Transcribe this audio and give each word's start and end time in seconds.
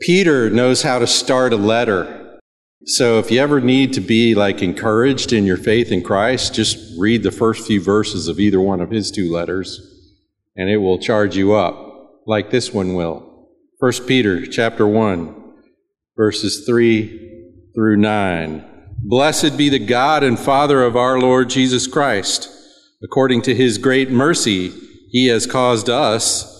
Peter 0.00 0.48
knows 0.48 0.82
how 0.82 0.98
to 0.98 1.06
start 1.06 1.52
a 1.52 1.56
letter. 1.56 2.38
So 2.86 3.18
if 3.18 3.30
you 3.30 3.38
ever 3.38 3.60
need 3.60 3.92
to 3.92 4.00
be 4.00 4.34
like 4.34 4.62
encouraged 4.62 5.30
in 5.30 5.44
your 5.44 5.58
faith 5.58 5.92
in 5.92 6.02
Christ, 6.02 6.54
just 6.54 6.98
read 6.98 7.22
the 7.22 7.30
first 7.30 7.66
few 7.66 7.82
verses 7.82 8.26
of 8.26 8.40
either 8.40 8.60
one 8.60 8.80
of 8.80 8.90
his 8.90 9.10
two 9.10 9.30
letters 9.30 9.86
and 10.56 10.70
it 10.70 10.78
will 10.78 10.98
charge 10.98 11.36
you 11.36 11.52
up 11.52 12.22
like 12.26 12.50
this 12.50 12.72
one 12.72 12.94
will. 12.94 13.48
1 13.78 13.92
Peter 14.06 14.46
chapter 14.46 14.86
1 14.86 15.34
verses 16.16 16.64
3 16.66 17.70
through 17.74 17.98
9. 17.98 18.64
Blessed 19.02 19.58
be 19.58 19.68
the 19.68 19.78
God 19.78 20.24
and 20.24 20.38
Father 20.38 20.82
of 20.82 20.96
our 20.96 21.18
Lord 21.18 21.50
Jesus 21.50 21.86
Christ. 21.86 22.50
According 23.02 23.42
to 23.42 23.54
his 23.54 23.76
great 23.76 24.10
mercy, 24.10 24.72
he 25.10 25.26
has 25.26 25.46
caused 25.46 25.90
us 25.90 26.59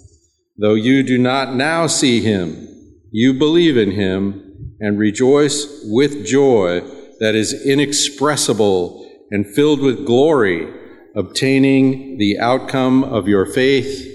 Though 0.61 0.75
you 0.75 1.01
do 1.01 1.17
not 1.17 1.55
now 1.55 1.87
see 1.87 2.21
him, 2.21 2.67
you 3.09 3.33
believe 3.33 3.77
in 3.77 3.89
him 3.89 4.75
and 4.79 4.99
rejoice 4.99 5.81
with 5.85 6.23
joy 6.23 6.81
that 7.19 7.33
is 7.33 7.65
inexpressible 7.65 9.09
and 9.31 9.47
filled 9.47 9.81
with 9.81 10.05
glory, 10.05 10.71
obtaining 11.15 12.19
the 12.19 12.37
outcome 12.37 13.03
of 13.03 13.27
your 13.27 13.47
faith, 13.47 14.07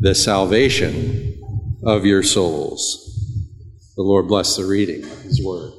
the 0.00 0.14
salvation 0.14 1.38
of 1.82 2.06
your 2.06 2.22
souls. 2.22 3.02
The 3.96 4.02
Lord 4.04 4.26
bless 4.26 4.56
the 4.56 4.64
reading 4.64 5.04
of 5.04 5.20
His 5.20 5.44
Word. 5.44 5.70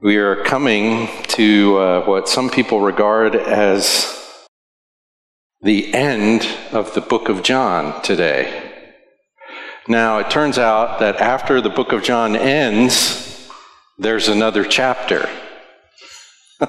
We 0.00 0.16
are 0.16 0.42
coming 0.42 1.10
to 1.28 1.76
uh, 1.76 2.06
what 2.06 2.30
some 2.30 2.48
people 2.48 2.80
regard 2.80 3.36
as 3.36 4.23
the 5.64 5.94
end 5.94 6.46
of 6.72 6.92
the 6.92 7.00
book 7.00 7.30
of 7.30 7.42
John 7.42 8.02
today. 8.02 8.70
Now, 9.88 10.18
it 10.18 10.28
turns 10.28 10.58
out 10.58 11.00
that 11.00 11.16
after 11.16 11.62
the 11.62 11.70
book 11.70 11.92
of 11.92 12.02
John 12.02 12.36
ends, 12.36 13.48
there's 13.96 14.28
another 14.28 14.64
chapter. 14.64 15.26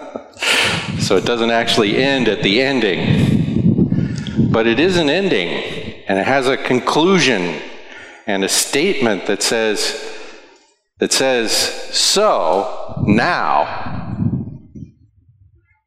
so 0.99 1.17
it 1.17 1.25
doesn't 1.25 1.51
actually 1.51 1.97
end 1.97 2.29
at 2.29 2.41
the 2.41 2.61
ending. 2.61 4.49
But 4.49 4.65
it 4.65 4.79
is 4.79 4.95
an 4.95 5.09
ending, 5.09 5.49
and 6.07 6.17
it 6.17 6.25
has 6.25 6.47
a 6.47 6.55
conclusion 6.55 7.59
and 8.25 8.45
a 8.45 8.49
statement 8.49 9.25
that 9.25 9.43
says, 9.43 10.17
that 10.99 11.11
says, 11.11 11.51
so 11.51 13.03
now. 13.05 13.91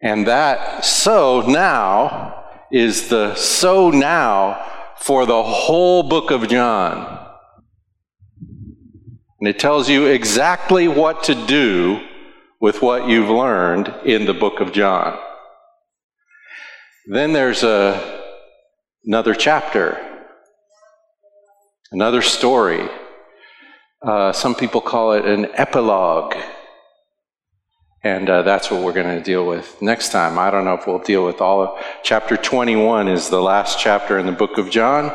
And 0.03 0.27
that 0.27 0.85
so 0.85 1.41
now 1.41 2.38
is 2.73 3.09
the 3.09 3.35
so 3.35 3.91
now 3.91 4.65
for 4.99 5.27
the 5.27 5.43
whole 5.43 6.03
book 6.03 6.31
of 6.31 6.49
John. 6.49 7.27
And 9.41 9.49
it 9.49 9.59
tells 9.59 9.89
you 9.89 10.07
exactly 10.07 10.89
what 10.89 11.25
to 11.25 11.35
do 11.47 12.05
with 12.61 12.83
what 12.83 13.09
you've 13.09 13.31
learned 13.31 13.95
in 14.05 14.25
the 14.25 14.35
book 14.35 14.61
of 14.61 14.73
John. 14.73 15.17
Then 17.07 17.33
there's 17.33 17.63
a, 17.63 18.23
another 19.05 19.35
chapter, 19.35 20.27
another 21.93 22.21
story. 22.21 22.89
Uh, 24.03 24.33
some 24.33 24.55
people 24.55 24.81
call 24.81 25.13
it 25.13 25.25
an 25.25 25.49
epilogue. 25.55 26.35
And 28.03 28.31
uh, 28.31 28.43
that's 28.43 28.71
what 28.71 28.83
we're 28.83 28.93
going 28.93 29.17
to 29.17 29.23
deal 29.23 29.47
with 29.47 29.81
next 29.83 30.13
time. 30.13 30.39
I 30.39 30.51
don't 30.51 30.65
know 30.65 30.75
if 30.75 30.87
we'll 30.87 31.01
deal 31.01 31.25
with 31.25 31.41
all 31.41 31.63
of 31.63 31.85
chapter 32.05 32.37
21 32.37 33.09
is 33.09 33.29
the 33.29 33.43
last 33.43 33.81
chapter 33.81 34.19
in 34.19 34.27
the 34.27 34.33
book 34.33 34.57
of 34.57 34.71
John. 34.71 35.13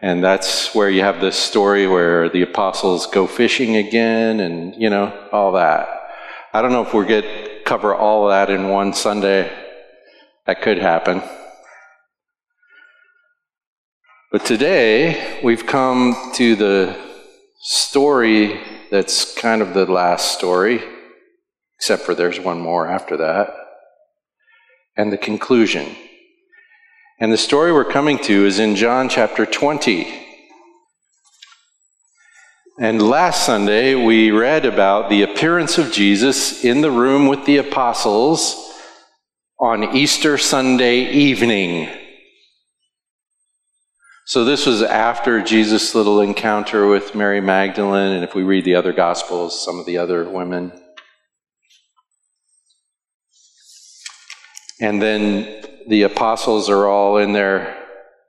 And 0.00 0.22
that's 0.22 0.74
where 0.74 0.90
you 0.90 1.02
have 1.02 1.20
this 1.20 1.36
story 1.36 1.86
where 1.86 2.28
the 2.28 2.42
apostles 2.42 3.06
go 3.06 3.26
fishing 3.26 3.76
again 3.76 4.40
and, 4.40 4.74
you 4.80 4.90
know, 4.90 5.28
all 5.32 5.52
that. 5.52 5.88
I 6.52 6.60
don't 6.60 6.72
know 6.72 6.82
if 6.82 6.92
we'll 6.92 7.06
get 7.06 7.64
cover 7.64 7.94
all 7.94 8.28
that 8.28 8.50
in 8.50 8.68
one 8.68 8.92
Sunday. 8.92 9.50
That 10.46 10.60
could 10.60 10.78
happen. 10.78 11.22
But 14.32 14.44
today, 14.44 15.40
we've 15.44 15.66
come 15.66 16.16
to 16.34 16.56
the 16.56 16.96
story 17.60 18.60
that's 18.90 19.34
kind 19.34 19.62
of 19.62 19.74
the 19.74 19.86
last 19.86 20.32
story, 20.36 20.82
except 21.82 22.04
for 22.04 22.14
there's 22.14 22.38
one 22.38 22.60
more 22.60 22.86
after 22.86 23.16
that, 23.16 23.52
and 24.96 25.12
the 25.12 25.18
conclusion. 25.18 25.96
And 27.18 27.32
the 27.32 27.36
story 27.36 27.72
we're 27.72 27.84
coming 27.84 28.18
to 28.18 28.46
is 28.46 28.60
in 28.60 28.76
John 28.76 29.08
chapter 29.08 29.44
20. 29.44 30.06
And 32.78 33.02
last 33.02 33.44
Sunday, 33.44 33.96
we 33.96 34.30
read 34.30 34.64
about 34.64 35.10
the 35.10 35.22
appearance 35.22 35.76
of 35.76 35.90
Jesus 35.90 36.64
in 36.64 36.82
the 36.82 36.90
room 36.92 37.26
with 37.26 37.46
the 37.46 37.56
apostles 37.56 38.72
on 39.58 39.96
Easter 39.96 40.38
Sunday 40.38 41.10
evening. 41.10 41.90
So, 44.24 44.44
this 44.44 44.66
was 44.66 44.82
after 44.82 45.42
Jesus' 45.42 45.96
little 45.96 46.20
encounter 46.20 46.86
with 46.86 47.16
Mary 47.16 47.40
Magdalene, 47.40 48.12
and 48.12 48.22
if 48.22 48.36
we 48.36 48.44
read 48.44 48.64
the 48.64 48.76
other 48.76 48.92
Gospels, 48.92 49.64
some 49.64 49.80
of 49.80 49.86
the 49.86 49.98
other 49.98 50.30
women. 50.30 50.81
And 54.82 55.00
then 55.00 55.62
the 55.86 56.02
apostles 56.02 56.68
are 56.68 56.88
all 56.88 57.16
in 57.16 57.32
there 57.32 57.78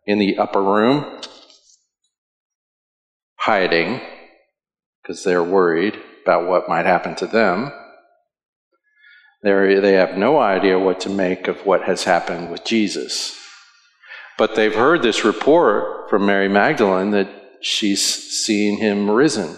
in 0.05 0.19
the 0.19 0.37
upper 0.37 0.61
room, 0.61 1.19
hiding 3.37 3.99
because 5.01 5.23
they're 5.23 5.43
worried 5.43 5.99
about 6.23 6.47
what 6.47 6.69
might 6.69 6.85
happen 6.85 7.15
to 7.15 7.25
them. 7.25 7.71
They're, 9.41 9.81
they 9.81 9.93
have 9.93 10.15
no 10.15 10.39
idea 10.39 10.77
what 10.77 10.99
to 11.01 11.09
make 11.09 11.47
of 11.47 11.65
what 11.65 11.83
has 11.83 12.03
happened 12.03 12.51
with 12.51 12.63
Jesus. 12.63 13.35
But 14.37 14.55
they've 14.55 14.75
heard 14.75 15.01
this 15.01 15.25
report 15.25 16.07
from 16.11 16.27
Mary 16.27 16.49
Magdalene 16.49 17.09
that 17.11 17.29
she's 17.61 18.01
seen 18.01 18.77
him 18.77 19.09
risen. 19.09 19.55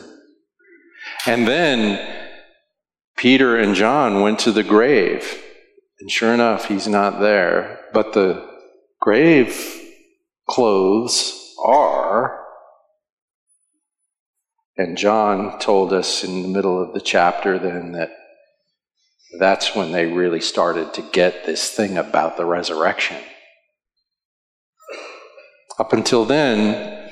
And 1.28 1.46
then 1.46 2.24
Peter 3.18 3.58
and 3.58 3.76
John 3.76 4.22
went 4.22 4.40
to 4.40 4.54
the 4.54 4.64
grave 4.64 5.42
and 6.06 6.12
sure 6.12 6.36
enough, 6.36 6.68
he's 6.68 6.88
not 6.88 7.20
there. 7.20 7.80
But 7.92 8.14
the 8.14 8.48
grave 9.02 9.82
clothes 10.48 11.56
are. 11.66 12.46
And 14.78 15.00
John 15.00 15.58
told 15.58 15.92
us 15.92 16.24
in 16.24 16.44
the 16.44 16.48
middle 16.48 16.80
of 16.80 16.94
the 16.94 17.02
chapter 17.02 17.58
then 17.58 17.94
that 17.94 18.12
that's 19.40 19.76
when 19.76 19.94
they 19.94 20.06
really 20.06 20.42
started 20.42 20.94
to 20.94 21.02
get 21.02 21.48
this 21.48 21.72
thing 21.72 21.98
about 21.98 22.38
the 22.38 22.46
resurrection. 22.46 23.18
Up 25.80 25.92
until 25.92 26.24
then, 26.24 27.10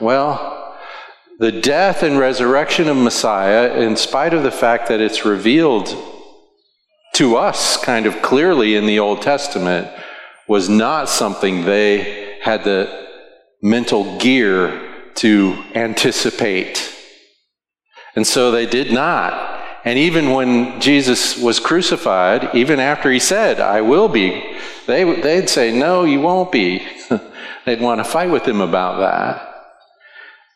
well, 0.00 0.78
the 1.40 1.50
death 1.50 2.04
and 2.04 2.16
resurrection 2.16 2.86
of 2.86 2.96
Messiah, 2.96 3.74
in 3.74 3.96
spite 3.96 4.32
of 4.32 4.44
the 4.44 4.52
fact 4.52 4.86
that 4.86 5.00
it's 5.00 5.24
revealed 5.24 6.12
to 7.14 7.36
us 7.36 7.82
kind 7.82 8.06
of 8.06 8.22
clearly 8.22 8.76
in 8.76 8.86
the 8.86 8.98
Old 8.98 9.22
Testament 9.22 9.88
was 10.46 10.68
not 10.68 11.08
something 11.08 11.64
they 11.64 12.38
had 12.42 12.64
the 12.64 13.08
mental 13.62 14.18
gear 14.18 15.12
to 15.14 15.62
anticipate. 15.74 16.92
And 18.16 18.26
so 18.26 18.50
they 18.50 18.66
did 18.66 18.92
not 18.92 19.54
And 19.86 19.98
even 19.98 20.30
when 20.30 20.80
Jesus 20.80 21.36
was 21.36 21.60
crucified, 21.60 22.54
even 22.54 22.80
after 22.80 23.10
he 23.12 23.18
said, 23.18 23.60
I 23.60 23.82
will 23.82 24.08
be, 24.08 24.42
they, 24.86 25.04
they'd 25.20 25.50
say, 25.50 25.72
No, 25.72 26.04
you 26.04 26.20
won't 26.22 26.50
be. 26.50 26.86
they'd 27.66 27.82
want 27.82 28.00
to 28.00 28.04
fight 28.04 28.30
with 28.30 28.48
him 28.48 28.62
about 28.62 28.98
that. 29.00 29.54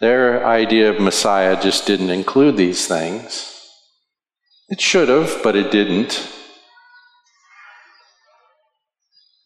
Their 0.01 0.47
idea 0.47 0.91
of 0.91 1.01
Messiah 1.01 1.61
just 1.61 1.87
didn't 1.87 2.09
include 2.09 2.57
these 2.57 2.87
things. 2.87 3.55
It 4.71 4.81
should 4.81 5.11
have, 5.11 5.43
but 5.43 5.57
it 5.57 5.71
didn't. 5.71 6.38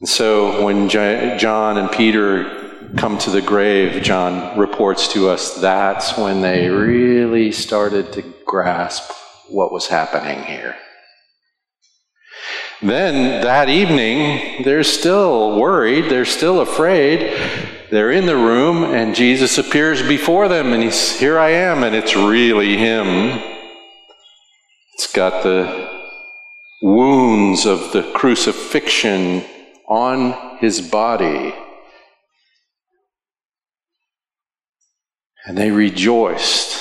And 0.02 0.08
so 0.08 0.64
when 0.64 0.88
John 0.88 1.78
and 1.78 1.88
Peter 1.88 2.88
come 2.96 3.19
to 3.19 3.31
the 3.31 3.40
grave, 3.40 4.02
John 4.02 4.58
reports 4.58 5.06
to 5.12 5.28
us 5.28 5.54
that's 5.54 6.19
when 6.19 6.40
they 6.40 6.69
really 6.69 7.52
started 7.52 8.12
to 8.14 8.22
grasp 8.44 9.12
what 9.49 9.70
was 9.70 9.87
happening 9.87 10.43
here. 10.43 10.75
Then 12.82 13.43
that 13.44 13.69
evening, 13.69 14.64
they're 14.64 14.82
still 14.82 15.60
worried, 15.60 16.10
they're 16.10 16.25
still 16.25 16.62
afraid. 16.62 17.20
They're 17.93 18.10
in 18.10 18.26
the 18.26 18.34
room, 18.34 18.82
and 18.82 19.14
Jesus 19.14 19.56
appears 19.56 20.02
before 20.02 20.48
them, 20.48 20.72
and 20.72 20.82
he's, 20.82 21.16
Here 21.20 21.38
I 21.38 21.50
am, 21.50 21.84
and 21.84 21.94
it's 21.94 22.16
really 22.16 22.76
him. 22.76 23.40
It's 24.94 25.12
got 25.12 25.44
the 25.44 25.90
wounds 26.82 27.66
of 27.66 27.93
the 27.93 28.10
crucifixion 28.14 29.44
on 29.93 30.56
his 30.56 30.81
body. 30.81 31.55
And 35.44 35.59
they 35.59 35.71
rejoiced. 35.71 36.79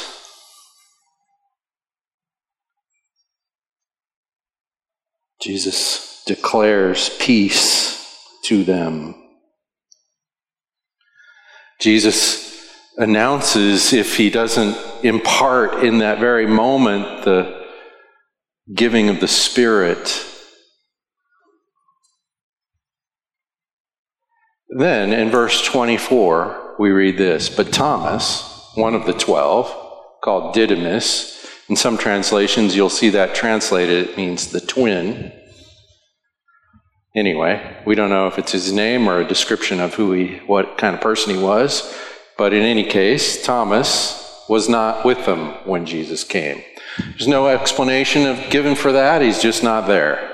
Jesus 5.41 6.23
declares 6.25 7.09
peace 7.19 8.17
to 8.45 8.63
them. 8.63 9.15
Jesus 11.81 12.65
announces, 12.97 13.91
if 13.91 14.15
he 14.15 14.29
doesn't 14.29 14.77
impart 15.03 15.83
in 15.83 15.97
that 15.97 16.19
very 16.19 16.47
moment 16.47 17.25
the 17.25 17.61
giving 18.73 19.09
of 19.09 19.19
the 19.19 19.27
Spirit, 19.27 20.30
then 24.71 25.11
in 25.11 25.29
verse 25.29 25.63
24, 25.65 26.75
we 26.79 26.91
read 26.91 27.17
this 27.17 27.49
But 27.49 27.73
Thomas, 27.73 28.71
one 28.75 28.95
of 28.95 29.05
the 29.05 29.13
twelve, 29.13 29.67
called 30.23 30.53
Didymus. 30.53 31.45
In 31.69 31.75
some 31.75 31.97
translations, 31.97 32.75
you'll 32.75 32.89
see 32.89 33.09
that 33.09 33.35
translated, 33.35 34.09
it 34.09 34.17
means 34.17 34.47
the 34.47 34.61
twin. 34.61 35.31
Anyway, 37.15 37.77
we 37.85 37.95
don't 37.95 38.09
know 38.09 38.27
if 38.27 38.39
it's 38.39 38.53
his 38.53 38.71
name 38.71 39.07
or 39.07 39.19
a 39.19 39.27
description 39.27 39.81
of 39.81 39.93
who 39.95 40.13
he, 40.13 40.37
what 40.47 40.77
kind 40.77 40.95
of 40.95 41.01
person 41.01 41.35
he 41.35 41.41
was, 41.41 41.93
but 42.37 42.53
in 42.53 42.63
any 42.63 42.85
case, 42.85 43.43
Thomas 43.43 44.45
was 44.47 44.69
not 44.69 45.05
with 45.05 45.25
them 45.25 45.49
when 45.65 45.85
Jesus 45.85 46.23
came. 46.23 46.63
There's 46.97 47.27
no 47.27 47.47
explanation 47.47 48.25
of 48.25 48.49
given 48.49 48.75
for 48.75 48.93
that, 48.93 49.21
he's 49.21 49.41
just 49.41 49.63
not 49.63 49.87
there. 49.87 50.30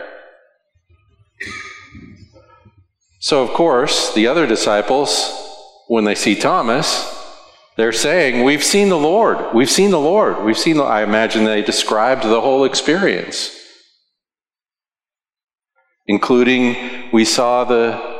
So, 3.19 3.41
of 3.41 3.49
course, 3.49 4.13
the 4.13 4.27
other 4.27 4.45
disciples, 4.45 5.33
when 5.87 6.03
they 6.03 6.15
see 6.15 6.35
Thomas, 6.35 7.13
they're 7.75 7.93
saying, 7.93 8.43
We've 8.43 8.63
seen 8.63 8.89
the 8.89 8.97
Lord. 8.97 9.53
We've 9.53 9.69
seen 9.69 9.91
the 9.91 9.99
Lord. 9.99 10.43
We've 10.43 10.57
seen 10.57 10.77
the, 10.77 10.83
I 10.83 11.03
imagine 11.03 11.43
they 11.43 11.61
described 11.61 12.23
the 12.23 12.41
whole 12.41 12.63
experience, 12.63 13.55
including 16.05 17.11
we 17.11 17.25
saw 17.25 17.63
the, 17.63 18.17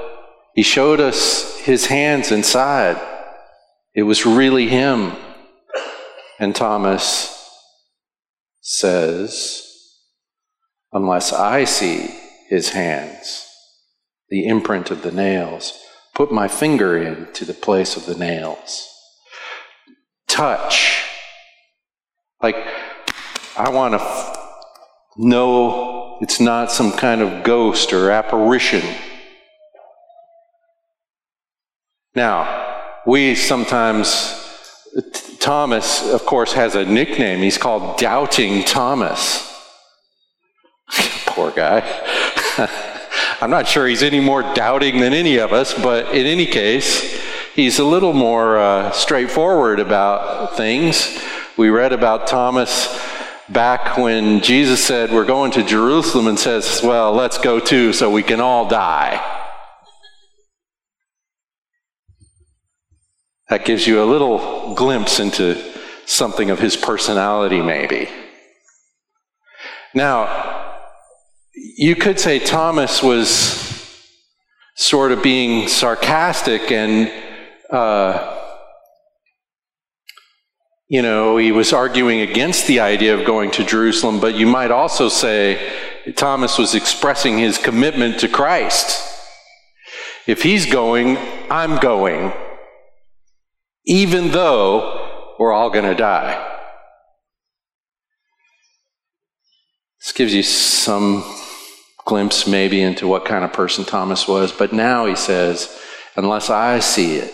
he 0.55 0.63
showed 0.63 0.99
us 0.99 1.57
his 1.59 1.87
hands 1.87 2.31
inside. 2.31 2.99
It 3.93 4.03
was 4.03 4.25
really 4.25 4.67
him. 4.67 5.13
And 6.39 6.55
Thomas 6.55 7.33
says, 8.61 9.63
Unless 10.91 11.33
I 11.33 11.65
see 11.65 12.15
his 12.47 12.69
hands, 12.69 13.46
the 14.29 14.47
imprint 14.47 14.91
of 14.91 15.01
the 15.01 15.11
nails, 15.11 15.73
put 16.13 16.31
my 16.31 16.47
finger 16.47 16.97
into 16.97 17.45
the 17.45 17.53
place 17.53 17.95
of 17.95 18.05
the 18.05 18.15
nails 18.15 18.87
touch. 20.37 21.03
Like, 22.43 22.55
I 23.57 23.69
want 23.69 23.93
to 23.93 23.99
f- 23.99 24.37
know 25.17 26.19
it's 26.21 26.39
not 26.39 26.71
some 26.71 26.91
kind 26.91 27.21
of 27.21 27.43
ghost 27.43 27.91
or 27.91 28.11
apparition. 28.11 28.83
Now, 32.13 32.83
we 33.07 33.33
sometimes, 33.33 34.07
Thomas, 35.39 36.07
of 36.11 36.25
course, 36.25 36.53
has 36.53 36.75
a 36.75 36.85
nickname. 36.85 37.39
He's 37.39 37.57
called 37.57 37.97
Doubting 37.97 38.63
Thomas. 38.63 39.43
Poor 41.25 41.51
guy. 41.51 41.81
I'm 43.39 43.51
not 43.51 43.67
sure 43.67 43.85
he's 43.85 44.01
any 44.01 44.19
more 44.19 44.41
doubting 44.55 44.99
than 44.99 45.13
any 45.13 45.37
of 45.37 45.53
us, 45.53 45.71
but 45.71 46.15
in 46.15 46.25
any 46.25 46.47
case, 46.47 47.21
he's 47.53 47.77
a 47.77 47.83
little 47.83 48.13
more 48.13 48.57
uh, 48.57 48.91
straightforward 48.91 49.79
about 49.79 50.57
things. 50.57 51.21
We 51.55 51.69
read 51.69 51.93
about 51.93 52.25
Thomas 52.25 52.87
back 53.47 53.95
when 53.95 54.41
Jesus 54.41 54.83
said, 54.83 55.11
We're 55.11 55.23
going 55.23 55.51
to 55.51 55.63
Jerusalem, 55.63 56.25
and 56.25 56.39
says, 56.39 56.81
Well, 56.83 57.13
let's 57.13 57.37
go 57.37 57.59
too, 57.59 57.93
so 57.93 58.09
we 58.09 58.23
can 58.23 58.41
all 58.41 58.67
die. 58.67 59.23
That 63.49 63.65
gives 63.65 63.85
you 63.85 64.01
a 64.01 64.05
little 64.05 64.73
glimpse 64.73 65.19
into 65.19 65.63
something 66.07 66.49
of 66.49 66.57
his 66.57 66.75
personality, 66.75 67.61
maybe. 67.61 68.09
Now, 69.93 70.46
you 71.57 71.95
could 71.95 72.19
say 72.19 72.39
Thomas 72.39 73.01
was 73.01 73.99
sort 74.75 75.11
of 75.11 75.23
being 75.23 75.67
sarcastic 75.67 76.71
and 76.71 77.11
uh, 77.71 78.35
you 80.89 81.01
know, 81.01 81.35
he 81.35 81.51
was 81.51 81.73
arguing 81.73 82.21
against 82.21 82.67
the 82.67 82.79
idea 82.79 83.17
of 83.17 83.25
going 83.25 83.51
to 83.51 83.65
Jerusalem, 83.65 84.21
but 84.21 84.35
you 84.35 84.47
might 84.47 84.71
also 84.71 85.09
say 85.09 85.69
Thomas 86.15 86.57
was 86.57 86.75
expressing 86.75 87.37
his 87.37 87.57
commitment 87.57 88.21
to 88.21 88.29
Christ. 88.29 89.03
If 90.27 90.43
he's 90.43 90.65
going, 90.65 91.17
I'm 91.49 91.77
going, 91.79 92.31
even 93.85 94.31
though 94.31 95.35
we're 95.39 95.51
all 95.51 95.69
going 95.69 95.85
to 95.85 95.95
die. 95.95 96.43
This 99.99 100.13
gives 100.13 100.33
you 100.33 100.43
some 100.43 101.23
glimpse, 102.07 102.47
maybe, 102.47 102.81
into 102.81 103.05
what 103.05 103.25
kind 103.25 103.43
of 103.43 103.51
person 103.51 103.83
Thomas 103.83 104.27
was, 104.27 104.53
but 104.53 104.71
now 104.71 105.05
he 105.05 105.15
says, 105.15 105.77
unless 106.15 106.49
I 106.49 106.79
see 106.79 107.17
it, 107.17 107.33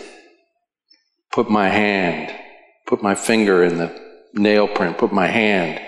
put 1.32 1.48
my 1.48 1.68
hand, 1.68 2.34
put 2.86 3.00
my 3.00 3.14
finger 3.14 3.62
in 3.62 3.78
the 3.78 3.96
nail 4.34 4.66
print, 4.66 4.98
put 4.98 5.12
my 5.12 5.28
hand 5.28 5.80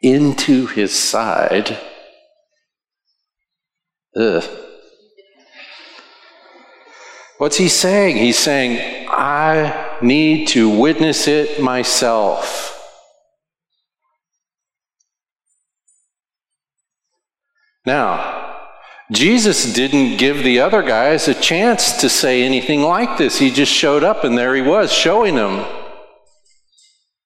into 0.00 0.66
his 0.66 0.92
side. 0.98 1.78
Ugh. 4.16 4.42
What's 7.36 7.58
he 7.58 7.68
saying? 7.68 8.16
He's 8.16 8.38
saying, 8.38 9.08
I 9.10 9.98
need 10.00 10.48
to 10.48 10.70
witness 10.70 11.28
it 11.28 11.62
myself. 11.62 12.71
Now, 17.84 18.60
Jesus 19.10 19.72
didn't 19.74 20.16
give 20.16 20.38
the 20.38 20.60
other 20.60 20.82
guys 20.82 21.28
a 21.28 21.34
chance 21.34 22.00
to 22.00 22.08
say 22.08 22.42
anything 22.42 22.82
like 22.82 23.18
this. 23.18 23.38
He 23.38 23.50
just 23.50 23.72
showed 23.72 24.04
up 24.04 24.24
and 24.24 24.38
there 24.38 24.54
he 24.54 24.62
was, 24.62 24.92
showing 24.92 25.34
them. 25.34 25.66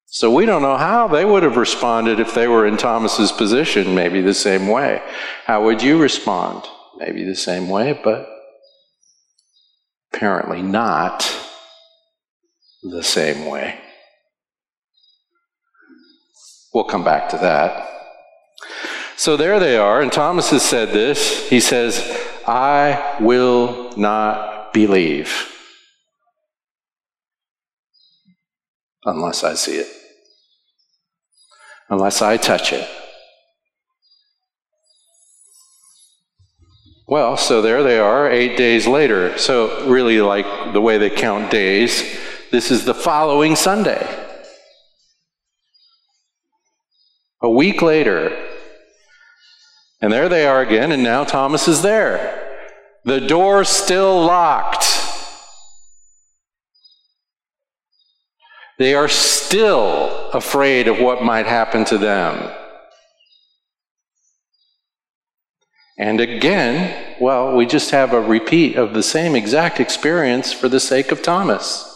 So 0.07 0.33
we 0.33 0.47
don't 0.47 0.63
know 0.63 0.79
how 0.79 1.09
they 1.09 1.25
would 1.25 1.43
have 1.43 1.57
responded 1.57 2.19
if 2.19 2.35
they 2.35 2.49
were 2.49 2.67
in 2.67 2.79
Thomas's 2.79 3.33
position, 3.33 3.95
maybe 3.95 4.23
the 4.23 4.35
same 4.35 4.67
way. 4.67 5.03
How 5.45 5.63
would 5.65 5.83
you 5.83 6.01
respond? 6.01 6.65
Maybe 6.97 7.25
the 7.25 7.37
same 7.37 7.69
way, 7.69 8.01
but 8.03 8.27
apparently 10.13 10.63
not 10.63 11.31
the 12.83 13.03
same 13.03 13.47
way. 13.47 13.79
We'll 16.73 16.85
come 16.85 17.05
back 17.05 17.29
to 17.31 17.37
that. 17.39 17.91
So 19.17 19.37
there 19.37 19.59
they 19.59 19.79
are, 19.79 20.03
and 20.03 20.13
Thomas 20.13 20.51
has 20.51 20.63
said 20.63 20.91
this. 20.91 21.49
He 21.49 21.59
says, 21.59 22.01
I 22.47 23.17
will 23.21 23.97
not 23.97 24.75
believe 24.75 25.53
unless 29.05 29.43
I 29.43 29.55
see 29.55 29.77
it, 29.77 29.87
unless 31.89 32.21
I 32.21 32.37
touch 32.37 32.75
it. 32.75 32.87
Well, 37.09 37.37
so 37.37 37.63
there 37.63 37.83
they 37.83 37.99
are, 37.99 38.29
eight 38.31 38.57
days 38.59 38.87
later. 38.87 39.39
So, 39.39 39.87
really, 39.87 40.21
like 40.21 40.73
the 40.73 40.81
way 40.81 40.99
they 40.99 41.09
count 41.09 41.51
days, 41.53 42.03
this 42.51 42.71
is 42.71 42.85
the 42.85 42.95
following 42.95 43.57
Sunday. 43.57 44.07
A 47.41 47.49
week 47.49 47.81
later, 47.81 48.46
and 50.01 50.13
there 50.13 50.29
they 50.29 50.47
are 50.47 50.61
again, 50.61 50.93
and 50.93 51.03
now 51.03 51.25
Thomas 51.25 51.69
is 51.69 51.83
there. 51.83 52.61
The 53.05 53.21
door's 53.21 53.69
still 53.69 54.21
locked. 54.25 54.85
They 58.79 58.95
are 58.95 59.09
still 59.09 60.31
afraid 60.33 60.87
of 60.87 61.01
what 61.01 61.23
might 61.23 61.47
happen 61.47 61.85
to 61.87 61.99
them. 61.99 62.53
And 65.99 66.21
again, 66.21 67.17
well, 67.19 67.57
we 67.57 67.65
just 67.65 67.91
have 67.93 68.13
a 68.13 68.21
repeat 68.21 68.77
of 68.77 68.93
the 68.93 69.03
same 69.03 69.35
exact 69.35 69.81
experience 69.81 70.53
for 70.53 70.69
the 70.69 70.81
sake 70.81 71.11
of 71.11 71.23
Thomas. 71.23 71.96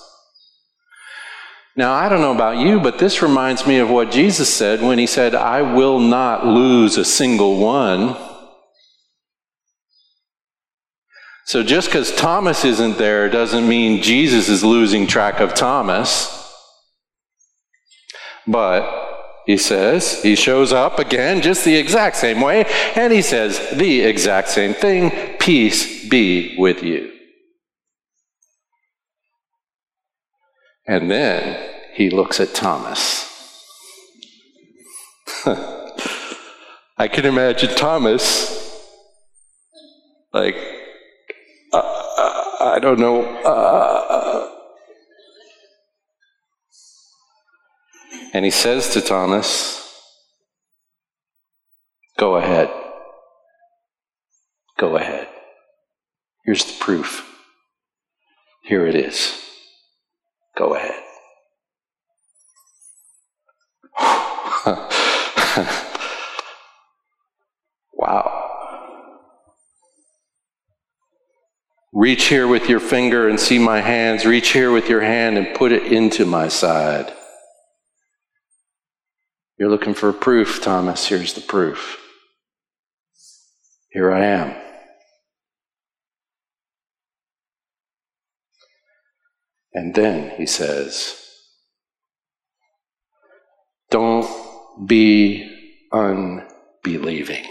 Now, 1.81 1.95
I 1.95 2.11
don't 2.11 2.21
know 2.21 2.35
about 2.35 2.59
you, 2.59 2.79
but 2.79 2.99
this 2.99 3.23
reminds 3.23 3.67
me 3.67 3.79
of 3.79 3.89
what 3.89 4.11
Jesus 4.11 4.53
said 4.53 4.83
when 4.83 4.99
he 4.99 5.07
said, 5.07 5.35
I 5.35 5.63
will 5.63 5.99
not 5.99 6.45
lose 6.45 6.99
a 6.99 7.07
single 7.07 7.57
one. 7.57 8.19
So 11.47 11.63
just 11.63 11.89
because 11.89 12.15
Thomas 12.15 12.67
isn't 12.67 12.99
there 12.99 13.31
doesn't 13.31 13.67
mean 13.67 14.03
Jesus 14.03 14.51
is 14.51 14.63
losing 14.63 15.07
track 15.07 15.41
of 15.41 15.55
Thomas. 15.55 16.53
But 18.47 19.41
he 19.47 19.57
says, 19.57 20.23
he 20.23 20.37
shows 20.37 20.75
up 20.75 20.99
again 20.99 21.41
just 21.41 21.65
the 21.65 21.77
exact 21.77 22.17
same 22.17 22.43
way, 22.43 22.67
and 22.95 23.11
he 23.11 23.23
says 23.23 23.59
the 23.73 24.03
exact 24.03 24.49
same 24.49 24.75
thing 24.75 25.39
Peace 25.39 26.07
be 26.11 26.57
with 26.59 26.83
you. 26.83 27.11
And 30.87 31.11
then 31.11 31.70
he 31.95 32.11
looks 32.11 32.41
at 32.41 32.55
Thomas. 32.55 33.27
I 36.99 37.09
can 37.09 37.25
imagine 37.25 37.75
Thomas, 37.75 38.85
like, 40.33 40.57
uh, 41.73 41.79
uh, 41.79 42.73
I 42.75 42.79
don't 42.81 42.99
know, 42.99 43.23
uh, 43.23 43.71
And 48.33 48.45
he 48.45 48.51
says 48.51 48.91
to 48.91 49.01
Thomas, 49.01 49.77
Go 52.17 52.37
ahead. 52.37 52.71
Go 54.79 54.97
ahead. 54.97 55.27
Here's 56.45 56.65
the 56.65 56.79
proof. 56.79 57.27
Here 58.63 58.87
it 58.87 58.95
is. 58.95 59.41
Go 60.57 60.75
ahead. 60.75 61.03
wow. 67.93 68.41
Reach 71.93 72.27
here 72.27 72.47
with 72.47 72.69
your 72.69 72.79
finger 72.79 73.29
and 73.29 73.39
see 73.39 73.59
my 73.59 73.81
hands. 73.81 74.25
Reach 74.25 74.51
here 74.51 74.71
with 74.71 74.89
your 74.89 75.01
hand 75.01 75.37
and 75.37 75.57
put 75.57 75.73
it 75.73 75.93
into 75.93 76.25
my 76.25 76.49
side. 76.49 77.13
You're 79.59 79.71
looking 79.71 79.95
for 79.95 80.13
proof, 80.13 80.63
Thomas. 80.63 81.07
Here's 81.07 81.35
the 81.35 81.41
proof. 81.41 82.01
Here 83.91 84.13
I 84.13 84.25
am. 84.25 84.55
And 89.75 89.95
then 89.95 90.31
he 90.37 90.47
says, 90.47 91.17
Don't 93.91 94.50
be 94.87 95.49
unbelieving. 95.93 97.45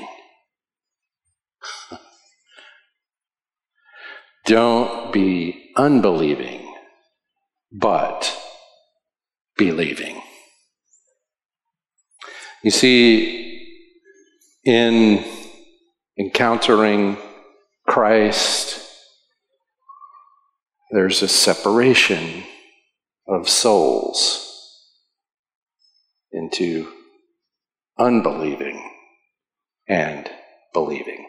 Don't 4.45 5.11
be 5.13 5.71
unbelieving, 5.75 6.73
but 7.71 8.35
believing. 9.57 10.21
You 12.63 12.71
see, 12.71 13.49
in 14.65 15.23
encountering 16.17 17.17
Christ, 17.87 18.85
there's 20.91 21.21
a 21.21 21.27
separation 21.27 22.43
of 23.27 23.47
souls 23.47 24.45
into 26.31 26.87
unbelieving 27.99 28.81
and 29.87 30.29
believing. 30.73 31.27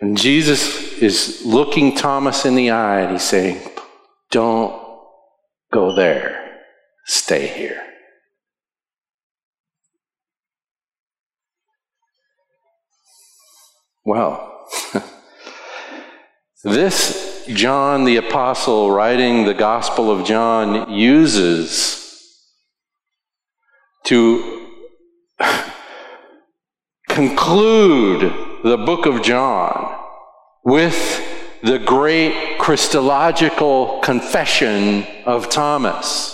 And 0.00 0.18
Jesus 0.18 0.98
is 0.98 1.42
looking 1.46 1.94
Thomas 1.94 2.44
in 2.44 2.54
the 2.54 2.70
eye 2.70 3.00
and 3.00 3.12
he's 3.12 3.22
saying, 3.22 3.60
Don't 4.30 4.82
go 5.72 5.94
there, 5.94 6.60
stay 7.06 7.46
here. 7.46 7.82
Well, 14.04 14.68
this 16.64 17.44
John 17.48 18.04
the 18.04 18.16
Apostle, 18.16 18.90
writing 18.90 19.44
the 19.44 19.54
Gospel 19.54 20.10
of 20.10 20.26
John, 20.26 20.90
uses 20.92 22.05
to 24.06 24.68
conclude 27.08 28.32
the 28.62 28.76
book 28.76 29.06
of 29.06 29.22
John 29.22 29.98
with 30.64 31.22
the 31.62 31.78
great 31.78 32.58
Christological 32.58 34.00
confession 34.00 35.04
of 35.24 35.48
Thomas, 35.48 36.32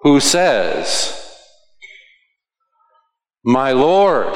who 0.00 0.20
says, 0.20 1.14
my 3.44 3.72
Lord. 3.72 4.34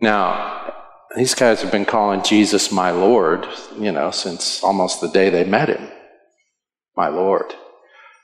Now, 0.00 0.74
these 1.14 1.34
guys 1.34 1.60
have 1.62 1.70
been 1.70 1.84
calling 1.84 2.22
Jesus 2.22 2.72
my 2.72 2.90
Lord, 2.90 3.46
you 3.78 3.92
know, 3.92 4.10
since 4.10 4.62
almost 4.64 5.00
the 5.00 5.08
day 5.08 5.28
they 5.28 5.44
met 5.44 5.68
him. 5.68 5.90
My 6.96 7.08
Lord. 7.08 7.54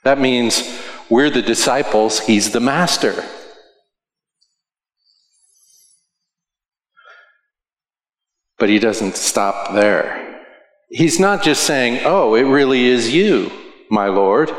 That 0.03 0.19
means 0.19 0.79
we're 1.09 1.29
the 1.29 1.41
disciples, 1.41 2.19
he's 2.19 2.51
the 2.51 2.59
master. 2.59 3.23
But 8.57 8.69
he 8.69 8.79
doesn't 8.79 9.15
stop 9.15 9.73
there. 9.73 10.45
He's 10.89 11.19
not 11.19 11.43
just 11.43 11.63
saying, 11.63 12.01
Oh, 12.03 12.35
it 12.35 12.43
really 12.43 12.85
is 12.85 13.13
you, 13.13 13.51
my 13.89 14.07
Lord. 14.07 14.51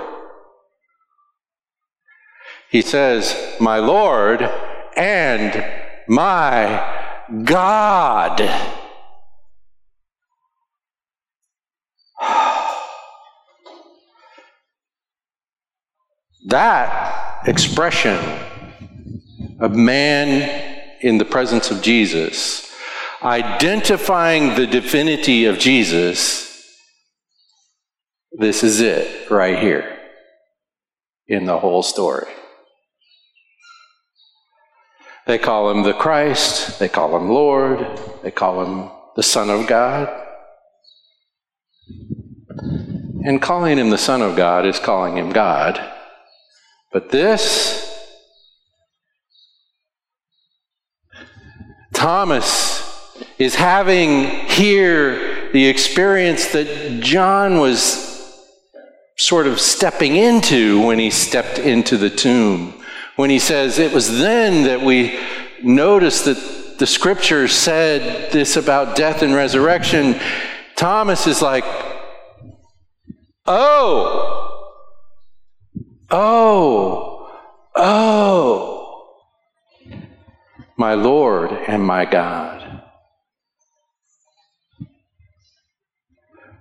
He 2.70 2.82
says, 2.82 3.36
My 3.60 3.78
Lord 3.78 4.42
and 4.96 5.64
my 6.08 7.10
God. 7.44 8.40
That 16.46 17.46
expression 17.46 18.18
of 19.60 19.74
man 19.74 20.96
in 21.00 21.18
the 21.18 21.24
presence 21.24 21.70
of 21.70 21.82
Jesus, 21.82 22.72
identifying 23.22 24.54
the 24.54 24.66
divinity 24.66 25.44
of 25.44 25.58
Jesus, 25.58 26.50
this 28.32 28.62
is 28.62 28.80
it 28.80 29.30
right 29.30 29.58
here 29.58 29.98
in 31.26 31.44
the 31.44 31.58
whole 31.58 31.82
story. 31.82 32.26
They 35.26 35.38
call 35.38 35.70
him 35.70 35.82
the 35.82 35.92
Christ, 35.92 36.78
they 36.78 36.88
call 36.88 37.16
him 37.16 37.28
Lord, 37.28 37.86
they 38.22 38.30
call 38.30 38.64
him 38.64 38.90
the 39.14 39.22
Son 39.22 39.50
of 39.50 39.66
God. 39.66 40.08
And 43.22 43.42
calling 43.42 43.78
him 43.78 43.90
the 43.90 43.98
Son 43.98 44.22
of 44.22 44.36
God 44.36 44.64
is 44.64 44.78
calling 44.78 45.18
him 45.18 45.30
God. 45.30 45.78
But 46.92 47.10
this, 47.10 47.86
Thomas 51.92 52.80
is 53.38 53.54
having 53.54 54.24
here 54.46 55.50
the 55.52 55.66
experience 55.66 56.52
that 56.52 57.00
John 57.00 57.58
was 57.58 58.08
sort 59.16 59.46
of 59.46 59.60
stepping 59.60 60.16
into 60.16 60.84
when 60.84 60.98
he 60.98 61.10
stepped 61.10 61.58
into 61.58 61.96
the 61.96 62.10
tomb 62.10 62.80
when 63.20 63.28
he 63.28 63.38
says, 63.38 63.78
It 63.78 63.92
was 63.92 64.18
then 64.18 64.64
that 64.64 64.80
we 64.80 65.20
noticed 65.62 66.24
that 66.24 66.78
the 66.78 66.86
scripture 66.86 67.48
said 67.48 68.32
this 68.32 68.56
about 68.56 68.96
death 68.96 69.20
and 69.22 69.34
resurrection. 69.34 70.18
Thomas 70.74 71.26
is 71.26 71.42
like, 71.42 71.64
Oh, 73.44 74.39
oh, 76.10 77.30
oh, 77.74 79.16
my 80.76 80.94
Lord 80.94 81.52
and 81.52 81.84
my 81.84 82.04
God. 82.04 82.82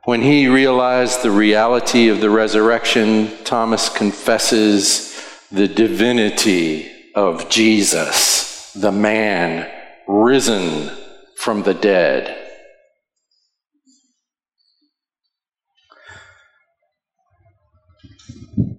When 0.05 0.21
he 0.21 0.47
realized 0.47 1.21
the 1.21 1.31
reality 1.31 2.09
of 2.09 2.19
the 2.19 2.29
resurrection, 2.29 3.31
Thomas 3.43 3.89
confesses 3.89 5.15
the 5.51 5.67
divinity 5.67 6.89
of 7.13 7.49
Jesus, 7.49 8.73
the 8.73 8.91
man 8.91 9.69
risen 10.07 10.89
from 11.35 11.63
the 11.63 11.73
dead. 11.73 12.38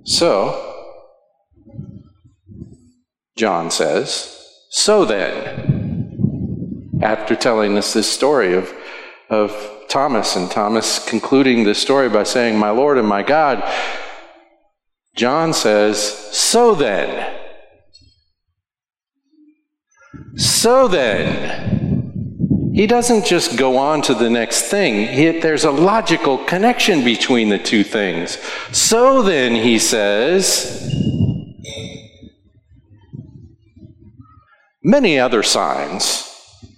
So, 0.04 0.66
John 3.36 3.70
says, 3.70 4.36
so 4.70 5.04
then, 5.04 7.00
after 7.02 7.34
telling 7.34 7.76
us 7.76 7.92
this 7.92 8.10
story 8.10 8.54
of, 8.54 8.72
of 9.28 9.52
Thomas, 9.88 10.36
and 10.36 10.50
Thomas 10.50 11.04
concluding 11.04 11.64
this 11.64 11.80
story 11.80 12.08
by 12.08 12.22
saying, 12.22 12.58
My 12.58 12.70
Lord 12.70 12.98
and 12.98 13.08
my 13.08 13.22
God, 13.22 13.68
John 15.16 15.52
says, 15.52 15.98
So 15.98 16.74
then, 16.74 17.36
so 20.36 20.86
then, 20.86 21.79
he 22.72 22.86
doesn't 22.86 23.26
just 23.26 23.56
go 23.56 23.76
on 23.76 24.02
to 24.02 24.14
the 24.14 24.30
next 24.30 24.64
thing. 24.64 25.06
He, 25.08 25.40
there's 25.40 25.64
a 25.64 25.70
logical 25.70 26.38
connection 26.38 27.04
between 27.04 27.48
the 27.48 27.58
two 27.58 27.84
things. 27.84 28.38
So 28.72 29.22
then, 29.22 29.54
he 29.54 29.78
says, 29.78 30.94
many 34.82 35.18
other 35.18 35.42
signs 35.42 36.30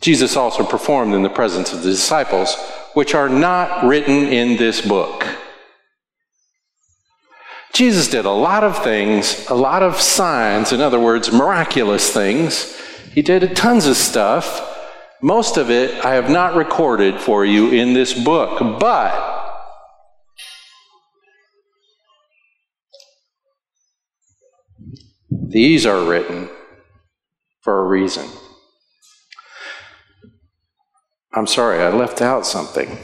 Jesus 0.03 0.37
also 0.37 0.65
performed 0.65 1.15
in 1.15 1.23
the 1.23 1.31
presence 1.31 1.73
of 1.73 1.83
the 1.83 1.91
disciples 1.91 2.57
which 2.93 3.15
are 3.15 3.29
not 3.29 3.85
written 3.85 4.27
in 4.27 4.57
this 4.57 4.81
book. 4.81 5.25
Jesus 7.73 8.09
did 8.09 8.27
a 8.27 8.31
lot 8.31 8.65
of 8.65 8.83
things, 8.83 9.47
a 9.49 9.55
lot 9.55 9.83
of 9.83 9.99
signs, 9.99 10.73
in 10.73 10.81
other 10.81 11.01
words, 11.01 11.33
miraculous 11.33 12.13
things. 12.13 12.77
He 13.13 13.23
did 13.23 13.57
tons 13.57 13.87
of 13.87 13.97
stuff. 13.97 14.69
Most 15.23 15.57
of 15.57 15.71
it 15.71 16.05
I 16.05 16.15
have 16.15 16.29
not 16.29 16.57
recorded 16.57 17.21
for 17.21 17.45
you 17.45 17.71
in 17.71 17.93
this 17.95 18.13
book, 18.13 18.59
but 18.81 19.33
these 25.31 25.87
are 25.87 26.05
written 26.05 26.51
for 27.61 27.81
a 27.81 27.85
reason. 27.85 28.29
I'm 31.33 31.47
sorry, 31.47 31.81
I 31.81 31.91
left 31.91 32.21
out 32.21 32.45
something. 32.45 32.99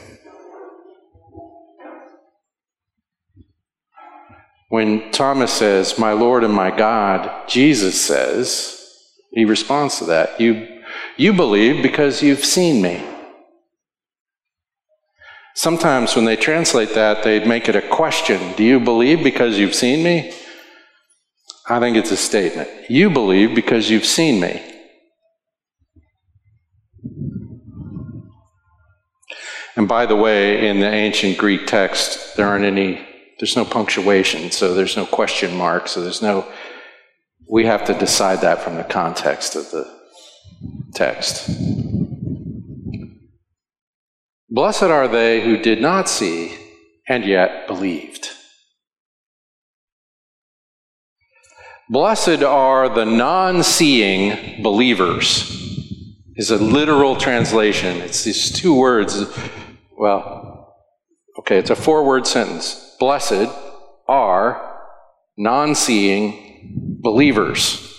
When 4.70 5.10
Thomas 5.12 5.52
says, 5.52 5.98
My 5.98 6.12
Lord 6.12 6.44
and 6.44 6.52
my 6.52 6.76
God, 6.76 7.48
Jesus 7.48 7.98
says, 8.00 8.74
he 9.30 9.44
responds 9.44 9.98
to 9.98 10.04
that, 10.06 10.40
You, 10.40 10.77
you 11.18 11.32
believe 11.32 11.82
because 11.82 12.22
you've 12.22 12.44
seen 12.44 12.80
me. 12.80 13.04
Sometimes 15.54 16.14
when 16.14 16.24
they 16.24 16.36
translate 16.36 16.94
that, 16.94 17.24
they'd 17.24 17.44
make 17.46 17.68
it 17.68 17.74
a 17.74 17.82
question 17.82 18.54
Do 18.56 18.62
you 18.62 18.78
believe 18.78 19.24
because 19.24 19.58
you've 19.58 19.74
seen 19.74 20.04
me? 20.04 20.32
I 21.68 21.80
think 21.80 21.96
it's 21.96 22.12
a 22.12 22.16
statement. 22.16 22.70
You 22.88 23.10
believe 23.10 23.54
because 23.54 23.90
you've 23.90 24.06
seen 24.06 24.40
me. 24.40 24.62
And 29.76 29.88
by 29.88 30.06
the 30.06 30.16
way, 30.16 30.68
in 30.68 30.80
the 30.80 30.90
ancient 30.90 31.36
Greek 31.36 31.66
text, 31.66 32.36
there 32.36 32.46
aren't 32.46 32.64
any, 32.64 33.06
there's 33.38 33.56
no 33.56 33.64
punctuation, 33.64 34.50
so 34.50 34.74
there's 34.74 34.96
no 34.96 35.06
question 35.06 35.56
mark, 35.56 35.88
so 35.88 36.00
there's 36.00 36.22
no, 36.22 36.46
we 37.48 37.66
have 37.66 37.84
to 37.84 37.94
decide 37.94 38.40
that 38.40 38.62
from 38.62 38.76
the 38.76 38.84
context 38.84 39.54
of 39.56 39.70
the 39.70 39.97
text. 40.94 41.50
Blessed 44.50 44.84
are 44.84 45.08
they 45.08 45.42
who 45.42 45.58
did 45.58 45.80
not 45.80 46.08
see 46.08 46.56
and 47.08 47.24
yet 47.24 47.66
believed. 47.66 48.28
Blessed 51.90 52.42
are 52.42 52.88
the 52.88 53.06
non 53.06 53.62
seeing 53.62 54.62
believers, 54.62 55.50
is 56.36 56.50
a 56.50 56.56
literal 56.56 57.16
translation. 57.16 57.98
It's 57.98 58.24
these 58.24 58.52
two 58.52 58.74
words 58.74 59.24
well, 59.98 60.76
okay, 61.40 61.58
it's 61.58 61.70
a 61.70 61.76
four 61.76 62.04
word 62.04 62.26
sentence. 62.26 62.96
Blessed 63.00 63.48
are 64.06 64.80
non 65.36 65.74
seeing 65.74 66.98
believers. 67.02 67.97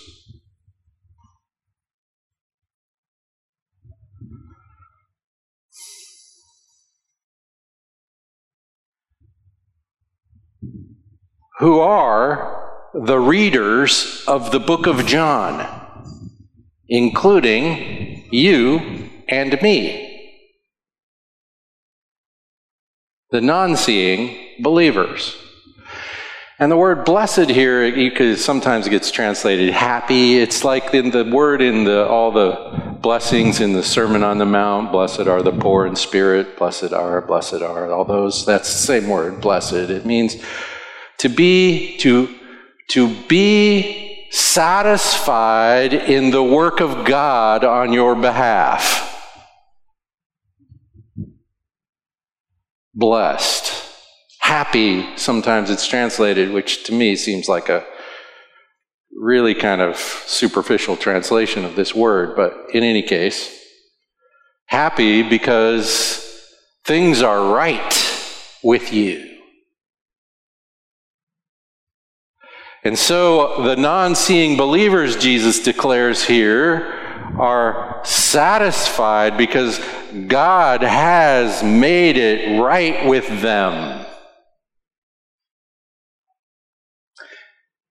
Who 11.60 11.80
are 11.80 12.90
the 12.94 13.20
readers 13.20 14.24
of 14.28 14.52
the 14.52 14.60
book 14.60 14.88
of 14.88 15.06
John, 15.06 15.66
including 16.88 18.28
you 18.32 19.10
and 19.28 19.62
me. 19.62 20.10
the 23.32 23.42
non 23.42 23.78
seeing 23.78 24.38
believers. 24.60 25.36
And 26.62 26.70
the 26.70 26.78
word 26.78 27.06
blessed 27.06 27.50
here, 27.50 28.36
sometimes 28.36 28.90
gets 28.90 29.12
translated 29.12 29.70
happy. 29.70 30.40
It's 30.40 30.66
like 30.66 30.94
in 30.94 31.12
the 31.12 31.24
word 31.24 31.62
in 31.62 31.86
the 31.86 32.06
all 32.06 32.32
the 32.32 32.98
blessings 33.02 33.62
in 33.62 33.72
the 33.72 33.84
Sermon 33.84 34.24
on 34.24 34.40
the 34.40 34.46
Mount, 34.46 34.92
blessed 34.92 35.22
are 35.22 35.42
the 35.42 35.54
poor 35.54 35.86
in 35.86 35.96
spirit, 35.96 36.58
blessed 36.58 36.92
are, 36.92 37.22
blessed 37.22 37.62
are, 37.62 37.90
all 37.90 38.04
those, 38.04 38.46
that's 38.46 38.74
the 38.74 38.80
same 38.80 39.08
word, 39.08 39.40
blessed. 39.40 39.74
It 39.74 40.06
means 40.06 40.36
to 41.20 41.30
be, 41.30 41.98
to, 41.98 42.34
to 42.90 43.14
be 43.28 44.28
satisfied 44.32 45.94
in 45.94 46.32
the 46.32 46.44
work 46.44 46.82
of 46.82 47.06
God 47.06 47.64
on 47.64 47.94
your 47.94 48.16
behalf. 48.16 49.10
blessed. 53.00 53.74
Happy, 54.40 55.08
sometimes 55.16 55.70
it's 55.70 55.88
translated, 55.88 56.52
which 56.52 56.84
to 56.86 56.94
me 56.94 57.16
seems 57.16 57.48
like 57.48 57.70
a 57.70 57.86
really 59.16 59.56
kind 59.56 59.82
of 59.82 59.98
superficial 59.98 60.98
translation 60.98 61.66
of 61.66 61.76
this 61.76 61.96
word, 61.96 62.36
but 62.36 62.54
in 62.74 62.84
any 62.84 63.02
case, 63.02 63.56
happy 64.66 65.24
because 65.24 66.46
things 66.86 67.22
are 67.22 67.54
right 67.54 68.60
with 68.64 68.94
you. 68.94 69.39
And 72.84 72.98
so 72.98 73.64
the 73.64 73.76
non 73.76 74.16
seeing 74.16 74.58
believers, 74.58 75.18
Jesus 75.18 75.60
declares 75.60 76.24
here, 76.24 76.96
are 77.38 78.02
satisfied 78.04 79.38
because 79.38 79.80
God 80.28 80.82
has 80.82 81.64
made 81.64 82.18
it 82.18 82.60
right 82.60 83.06
with 83.08 83.28
them. 83.42 84.06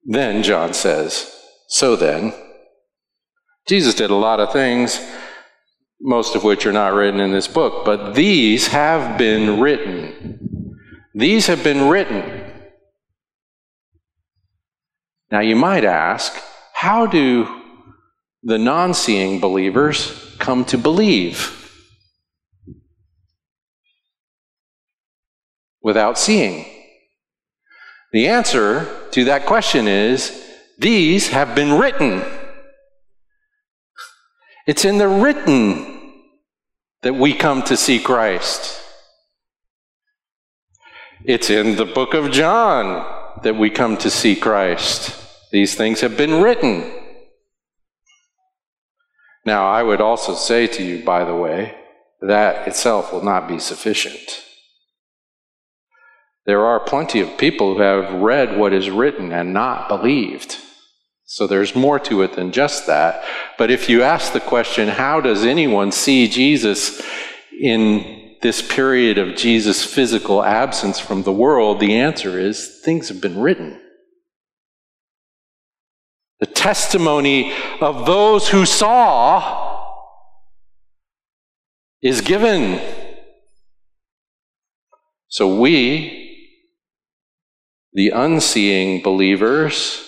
Then 0.05 0.43
John 0.43 0.73
says, 0.73 1.31
So 1.69 1.95
then, 1.95 2.33
Jesus 3.67 3.95
did 3.95 4.11
a 4.11 4.15
lot 4.15 4.41
of 4.41 4.53
things, 4.53 4.99
most 6.01 6.35
of 6.35 6.45
which 6.45 6.65
are 6.65 6.73
not 6.73 6.95
written 6.95 7.21
in 7.21 7.31
this 7.31 7.47
book, 7.47 7.85
but 7.85 8.15
these 8.15 8.69
have 8.69 9.19
been 9.19 9.61
written. 9.61 10.77
These 11.15 11.47
have 11.49 11.63
been 11.63 11.89
written. 11.89 12.48
Now 15.31 15.41
you 15.41 15.57
might 15.57 15.85
ask, 15.85 16.33
how 16.73 17.07
do 17.07 17.47
the 18.43 18.59
non 18.59 18.95
seeing 18.95 19.41
believers 19.41 20.37
come 20.39 20.65
to 20.67 20.79
believe 20.79 21.55
without 25.83 26.19
seeing? 26.19 26.65
The 28.13 28.29
answer 28.29 28.89
to 29.11 29.25
that 29.25 29.45
question 29.45 29.87
is 29.87 30.45
these 30.79 31.29
have 31.29 31.55
been 31.55 31.79
written. 31.79 32.23
It's 34.67 34.85
in 34.85 34.99
the 34.99 35.09
written 35.09 35.97
that 37.03 37.15
we 37.15 37.35
come 37.35 37.63
to 37.65 37.77
see 37.77 37.99
Christ. 37.99 38.81
It's 41.25 41.51
in 41.51 41.77
the 41.77 41.85
book 41.85 42.15
of 42.15 42.31
John 42.31 43.18
that 43.43 43.57
we 43.57 43.71
come 43.71 43.97
to 43.99 44.11
see 44.11 44.37
Christ. 44.37 45.15
These 45.51 45.75
things 45.75 46.01
have 46.01 46.17
been 46.17 46.43
written. 46.43 46.93
Now, 49.45 49.69
I 49.69 49.83
would 49.83 50.01
also 50.01 50.35
say 50.35 50.67
to 50.67 50.83
you, 50.83 51.05
by 51.05 51.25
the 51.25 51.35
way, 51.35 51.75
that 52.21 52.67
itself 52.69 53.13
will 53.13 53.23
not 53.23 53.49
be 53.49 53.59
sufficient. 53.59 54.45
There 56.45 56.65
are 56.65 56.81
plenty 56.81 57.21
of 57.21 57.39
people 57.39 57.75
who 57.75 57.83
have 57.83 58.13
read 58.15 58.59
what 58.59 58.73
is 58.73 58.91
written 58.91 59.33
and 59.33 59.53
not 59.53 59.89
believed. 59.89 60.57
So 61.25 61.47
there's 61.47 61.77
more 61.77 61.99
to 62.01 62.23
it 62.23 62.35
than 62.37 62.53
just 62.53 62.87
that. 62.87 63.23
But 63.59 63.71
if 63.71 63.89
you 63.91 64.03
ask 64.03 64.33
the 64.33 64.41
question, 64.41 64.89
how 64.89 65.21
does 65.21 65.45
anyone 65.45 65.93
see 65.93 66.27
Jesus 66.27 67.03
in 67.61 68.18
this 68.41 68.63
period 68.63 69.19
of 69.19 69.37
Jesus' 69.37 69.85
physical 69.85 70.43
absence 70.43 70.99
from 70.99 71.23
the 71.23 71.33
world? 71.33 71.81
The 71.81 71.99
answer 71.99 72.39
is 72.39 72.81
things 72.85 73.09
have 73.09 73.21
been 73.21 73.41
written. 73.41 73.81
The 76.41 76.47
testimony 76.47 77.53
of 77.81 78.07
those 78.07 78.49
who 78.49 78.65
saw 78.65 79.85
is 82.01 82.21
given. 82.21 82.81
So 85.29 85.59
we, 85.61 86.49
the 87.93 88.11
unseeing 88.11 89.03
believers, 89.03 90.05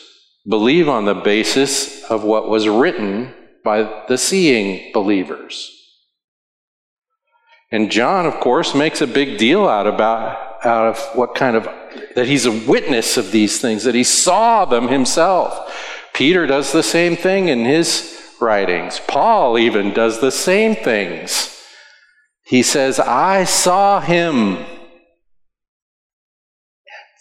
believe 0.49 0.89
on 0.89 1.05
the 1.05 1.15
basis 1.15 2.05
of 2.05 2.25
what 2.25 2.49
was 2.49 2.69
written 2.69 3.35
by 3.65 4.05
the 4.09 4.17
seeing 4.17 4.93
believers. 4.93 5.77
And 7.71 7.91
John, 7.91 8.27
of 8.27 8.41
course, 8.41 8.75
makes 8.75 9.01
a 9.01 9.07
big 9.07 9.39
deal 9.39 9.69
out 9.69 9.87
about 9.87 10.51
out 10.65 10.89
of 10.89 10.99
what 11.15 11.35
kind 11.35 11.57
of 11.57 11.65
that 12.15 12.27
he's 12.27 12.47
a 12.47 12.53
witness 12.53 13.17
of 13.17 13.31
these 13.31 13.61
things, 13.61 13.85
that 13.85 13.95
he 13.95 14.05
saw 14.05 14.65
them 14.65 14.89
himself. 14.89 15.73
Peter 16.13 16.47
does 16.47 16.73
the 16.73 16.83
same 16.83 17.17
thing 17.17 17.49
in 17.49 17.65
his 17.65 18.21
writings. 18.41 19.01
Paul 19.07 19.59
even 19.59 19.95
does 19.95 20.21
the 20.21 20.31
same 20.31 20.75
things. 20.75 21.57
He 22.45 22.63
says, 22.63 22.99
I 22.99 23.45
saw 23.45 24.01
him 24.01 24.65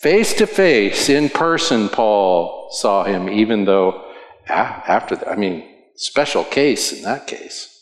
face 0.02 0.34
to 0.36 0.48
face, 0.48 1.10
in 1.10 1.30
person, 1.30 1.88
Paul 1.90 2.70
saw 2.72 3.04
him, 3.04 3.30
even 3.30 3.66
though 3.66 4.06
after, 4.48 5.30
I 5.30 5.36
mean, 5.36 5.64
special 5.96 6.44
case 6.44 6.92
in 6.92 7.04
that 7.04 7.28
case. 7.28 7.79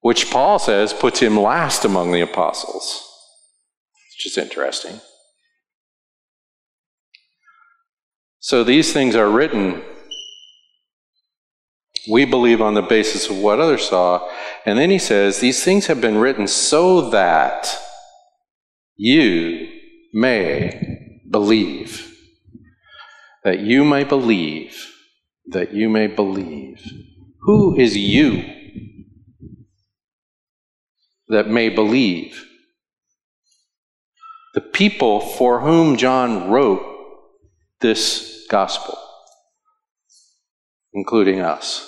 Which 0.00 0.30
Paul 0.30 0.58
says 0.58 0.92
puts 0.92 1.20
him 1.20 1.38
last 1.38 1.84
among 1.84 2.12
the 2.12 2.22
apostles, 2.22 3.06
which 4.12 4.26
is 4.26 4.38
interesting. 4.38 5.00
So 8.38 8.64
these 8.64 8.92
things 8.92 9.14
are 9.14 9.28
written, 9.28 9.82
we 12.10 12.24
believe 12.24 12.62
on 12.62 12.72
the 12.72 12.82
basis 12.82 13.28
of 13.28 13.36
what 13.36 13.60
others 13.60 13.88
saw. 13.88 14.26
And 14.64 14.78
then 14.78 14.88
he 14.90 14.98
says, 14.98 15.40
These 15.40 15.62
things 15.62 15.86
have 15.86 16.00
been 16.00 16.16
written 16.16 16.46
so 16.46 17.10
that 17.10 17.78
you 18.96 19.68
may 20.14 21.20
believe. 21.30 22.06
That 23.44 23.60
you 23.60 23.84
may 23.84 24.04
believe. 24.04 24.94
That 25.46 25.74
you 25.74 25.90
may 25.90 26.06
believe. 26.06 26.82
Who 27.42 27.76
is 27.76 27.96
you 27.96 28.59
that 31.30 31.48
may 31.48 31.68
believe? 31.68 32.44
The 34.54 34.60
people 34.60 35.20
for 35.20 35.60
whom 35.60 35.96
John 35.96 36.50
wrote 36.50 36.82
this 37.80 38.46
gospel, 38.50 38.98
including 40.92 41.40
us. 41.40 41.86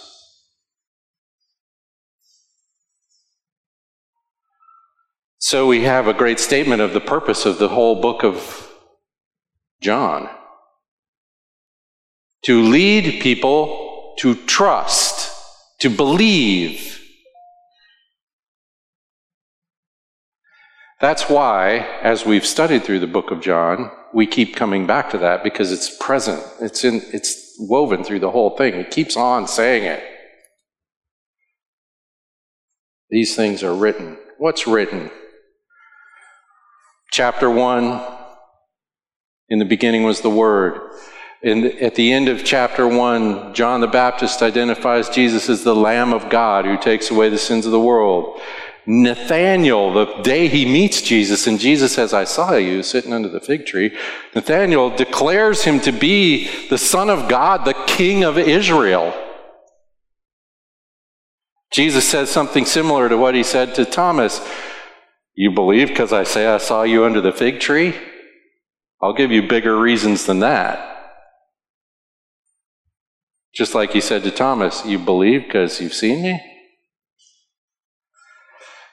So 5.39 5.67
we 5.67 5.83
have 5.83 6.07
a 6.07 6.15
great 6.15 6.39
statement 6.39 6.81
of 6.81 6.95
the 6.95 7.01
purpose 7.01 7.45
of 7.45 7.59
the 7.59 7.69
whole 7.69 8.01
book 8.01 8.23
of 8.23 8.73
John 9.83 10.31
to 12.45 12.63
lead 12.63 13.21
people 13.21 14.15
to 14.19 14.35
trust, 14.47 15.33
to 15.81 15.91
believe. 15.91 17.02
That's 21.03 21.29
why, 21.29 21.79
as 22.01 22.25
we've 22.25 22.47
studied 22.47 22.85
through 22.85 23.01
the 23.01 23.09
book 23.09 23.33
of 23.33 23.41
John, 23.41 23.91
we 24.15 24.25
keep 24.25 24.55
coming 24.55 24.87
back 24.87 25.11
to 25.11 25.19
that 25.19 25.43
because 25.43 25.73
it's 25.73 25.91
present. 25.99 26.41
It's 26.61 26.85
in 26.85 27.03
it's 27.13 27.57
woven 27.59 28.05
through 28.05 28.21
the 28.21 28.31
whole 28.31 28.57
thing. 28.57 28.75
It 28.75 28.93
keeps 28.93 29.17
on 29.17 29.49
saying 29.49 29.83
it. 29.83 30.01
These 33.11 33.35
things 33.35 33.65
are 33.65 33.75
written. 33.75 34.17
What's 34.39 34.69
written? 34.69 35.11
Chapter 37.11 37.51
1 37.51 38.01
In 39.49 39.59
the 39.59 39.65
beginning 39.65 40.05
was 40.05 40.21
the 40.21 40.31
Word. 40.31 40.93
In, 41.43 41.65
at 41.83 41.97
the 41.97 42.13
end 42.13 42.29
of 42.29 42.45
chapter 42.45 42.87
1, 42.87 43.55
John 43.55 43.81
the 43.81 43.89
Baptist 43.89 44.41
identifies 44.41 45.09
Jesus 45.09 45.49
as 45.49 45.65
the 45.65 45.75
Lamb 45.75 46.13
of 46.13 46.31
God 46.31 46.65
who 46.65 46.79
takes 46.79 47.11
away 47.11 47.29
the 47.29 47.39
sins 47.39 47.67
of 47.67 47.73
the 47.73 47.81
world. 47.81 48.41
Nathaniel, 48.87 49.93
the 49.93 50.23
day 50.23 50.49
he 50.49 50.65
meets 50.65 51.03
Jesus, 51.03 51.47
and 51.47 51.61
Jesus 51.61 51.95
says, 51.95 52.13
I 52.13 52.25
saw 52.25 52.55
you 52.57 52.83
sitting 52.83 53.13
under 53.13 53.29
the 53.29 53.41
fig 53.41 53.65
tree, 53.65 53.97
Nathaniel 54.35 54.91
declares 54.91 55.63
him 55.63 55.79
to 55.81 55.93
be 55.93 56.69
the 56.69 56.79
Son 56.79 57.09
of 57.09 57.29
God, 57.29 57.65
the 57.65 57.81
King 57.87 58.25
of 58.25 58.37
Israel. 58.37 59.15
Jesus 61.73 62.07
says 62.07 62.29
something 62.29 62.67
similar 62.67 63.09
to 63.09 63.17
what 63.17 63.35
he 63.35 63.43
said 63.43 63.75
to 63.77 63.85
Thomas. 63.85 64.47
You 65.35 65.53
believe 65.53 65.89
because 65.89 66.13
I 66.13 66.25
say 66.25 66.47
I 66.47 66.59
saw 66.59 66.83
you 66.83 67.05
under 67.05 67.21
the 67.21 67.33
fig 67.33 67.61
tree? 67.61 67.95
I'll 69.01 69.15
give 69.15 69.33
you 69.33 69.49
bigger 69.49 69.79
reasons 69.79 70.27
than 70.27 70.41
that. 70.41 70.89
Just 73.55 73.75
like 73.75 73.93
he 73.93 74.01
said 74.01 74.23
to 74.25 74.31
Thomas, 74.31 74.85
You 74.85 74.99
believe 74.99 75.45
because 75.45 75.81
you've 75.81 75.95
seen 75.95 76.23
me? 76.23 76.52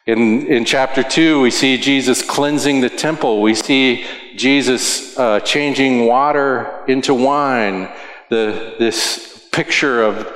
In, 0.10 0.48
in 0.48 0.65
chapter 0.65 1.04
2, 1.04 1.39
we 1.39 1.52
see 1.52 1.78
Jesus 1.78 2.24
cleansing 2.24 2.82
the 2.82 2.89
temple. 2.89 3.41
We 3.43 3.54
see 3.54 4.08
Jesus 4.36 5.17
uh, 5.17 5.39
changing 5.41 6.08
water 6.08 6.84
into 6.88 7.13
wine. 7.13 7.89
The, 8.30 8.76
this 8.80 9.48
picture 9.52 10.02
of, 10.02 10.36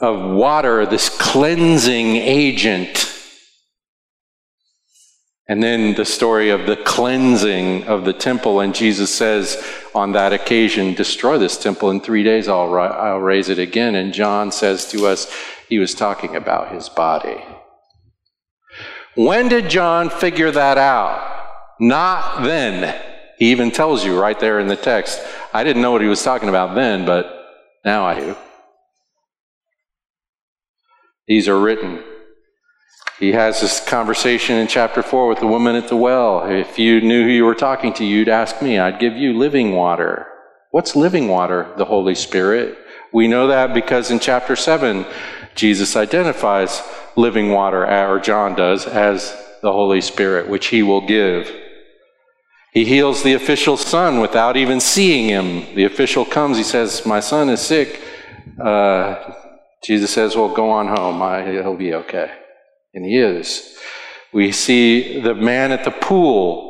of 0.00 0.36
water, 0.36 0.86
this 0.86 1.08
cleansing 1.08 2.16
agent 2.16 3.08
and 5.50 5.62
then 5.62 5.94
the 5.94 6.04
story 6.04 6.50
of 6.50 6.66
the 6.66 6.76
cleansing 6.76 7.84
of 7.84 8.04
the 8.04 8.12
temple, 8.12 8.60
and 8.60 8.74
Jesus 8.74 9.12
says 9.12 9.56
on 9.94 10.12
that 10.12 10.34
occasion, 10.34 10.92
Destroy 10.92 11.38
this 11.38 11.56
temple 11.56 11.90
in 11.90 12.00
three 12.00 12.22
days, 12.22 12.48
I'll, 12.48 12.74
I'll 12.74 13.18
raise 13.18 13.48
it 13.48 13.58
again. 13.58 13.94
And 13.94 14.12
John 14.12 14.52
says 14.52 14.90
to 14.90 15.06
us, 15.06 15.32
He 15.70 15.78
was 15.78 15.94
talking 15.94 16.36
about 16.36 16.72
his 16.72 16.90
body. 16.90 17.42
When 19.18 19.48
did 19.48 19.68
John 19.68 20.10
figure 20.10 20.50
that 20.50 20.78
out? 20.78 21.46
Not 21.80 22.42
then. 22.42 22.98
He 23.38 23.50
even 23.50 23.70
tells 23.70 24.04
you 24.04 24.18
right 24.18 24.38
there 24.38 24.60
in 24.60 24.68
the 24.68 24.76
text. 24.76 25.20
I 25.52 25.64
didn't 25.64 25.82
know 25.82 25.92
what 25.92 26.02
he 26.02 26.08
was 26.08 26.22
talking 26.22 26.48
about 26.48 26.74
then, 26.74 27.04
but 27.04 27.26
now 27.84 28.04
I 28.04 28.18
do. 28.18 28.36
These 31.26 31.48
are 31.48 31.58
written 31.58 32.02
he 33.18 33.32
has 33.32 33.60
this 33.60 33.84
conversation 33.84 34.56
in 34.56 34.68
chapter 34.68 35.02
4 35.02 35.28
with 35.28 35.40
the 35.40 35.46
woman 35.46 35.74
at 35.74 35.88
the 35.88 35.96
well. 35.96 36.44
If 36.48 36.78
you 36.78 37.00
knew 37.00 37.24
who 37.24 37.30
you 37.30 37.44
were 37.44 37.54
talking 37.54 37.92
to, 37.94 38.04
you'd 38.04 38.28
ask 38.28 38.62
me. 38.62 38.78
I'd 38.78 39.00
give 39.00 39.16
you 39.16 39.36
living 39.36 39.72
water. 39.72 40.26
What's 40.70 40.94
living 40.94 41.26
water? 41.26 41.72
The 41.76 41.84
Holy 41.84 42.14
Spirit. 42.14 42.78
We 43.12 43.26
know 43.26 43.48
that 43.48 43.74
because 43.74 44.12
in 44.12 44.20
chapter 44.20 44.54
7, 44.54 45.04
Jesus 45.56 45.96
identifies 45.96 46.80
living 47.18 47.50
water, 47.50 47.86
or 47.86 48.20
John 48.20 48.54
does, 48.54 48.86
as 48.86 49.36
the 49.62 49.72
Holy 49.72 50.00
Spirit, 50.00 50.48
which 50.48 50.68
he 50.68 50.82
will 50.82 51.06
give. 51.06 51.52
He 52.72 52.84
heals 52.84 53.22
the 53.22 53.34
official's 53.34 53.84
son 53.84 54.20
without 54.20 54.56
even 54.56 54.80
seeing 54.80 55.28
him. 55.28 55.74
The 55.74 55.84
official 55.84 56.24
comes, 56.24 56.56
he 56.56 56.62
says, 56.62 57.04
My 57.04 57.20
son 57.20 57.48
is 57.48 57.60
sick. 57.60 58.00
Uh, 58.58 59.34
Jesus 59.82 60.10
says, 60.12 60.36
Well, 60.36 60.54
go 60.54 60.70
on 60.70 60.86
home. 60.88 61.20
I, 61.22 61.50
he'll 61.50 61.76
be 61.76 61.94
okay 61.94 62.30
and 62.94 63.04
he 63.04 63.16
is. 63.16 63.78
We 64.32 64.52
see 64.52 65.20
the 65.20 65.34
man 65.34 65.72
at 65.72 65.84
the 65.84 65.90
pool 65.90 66.66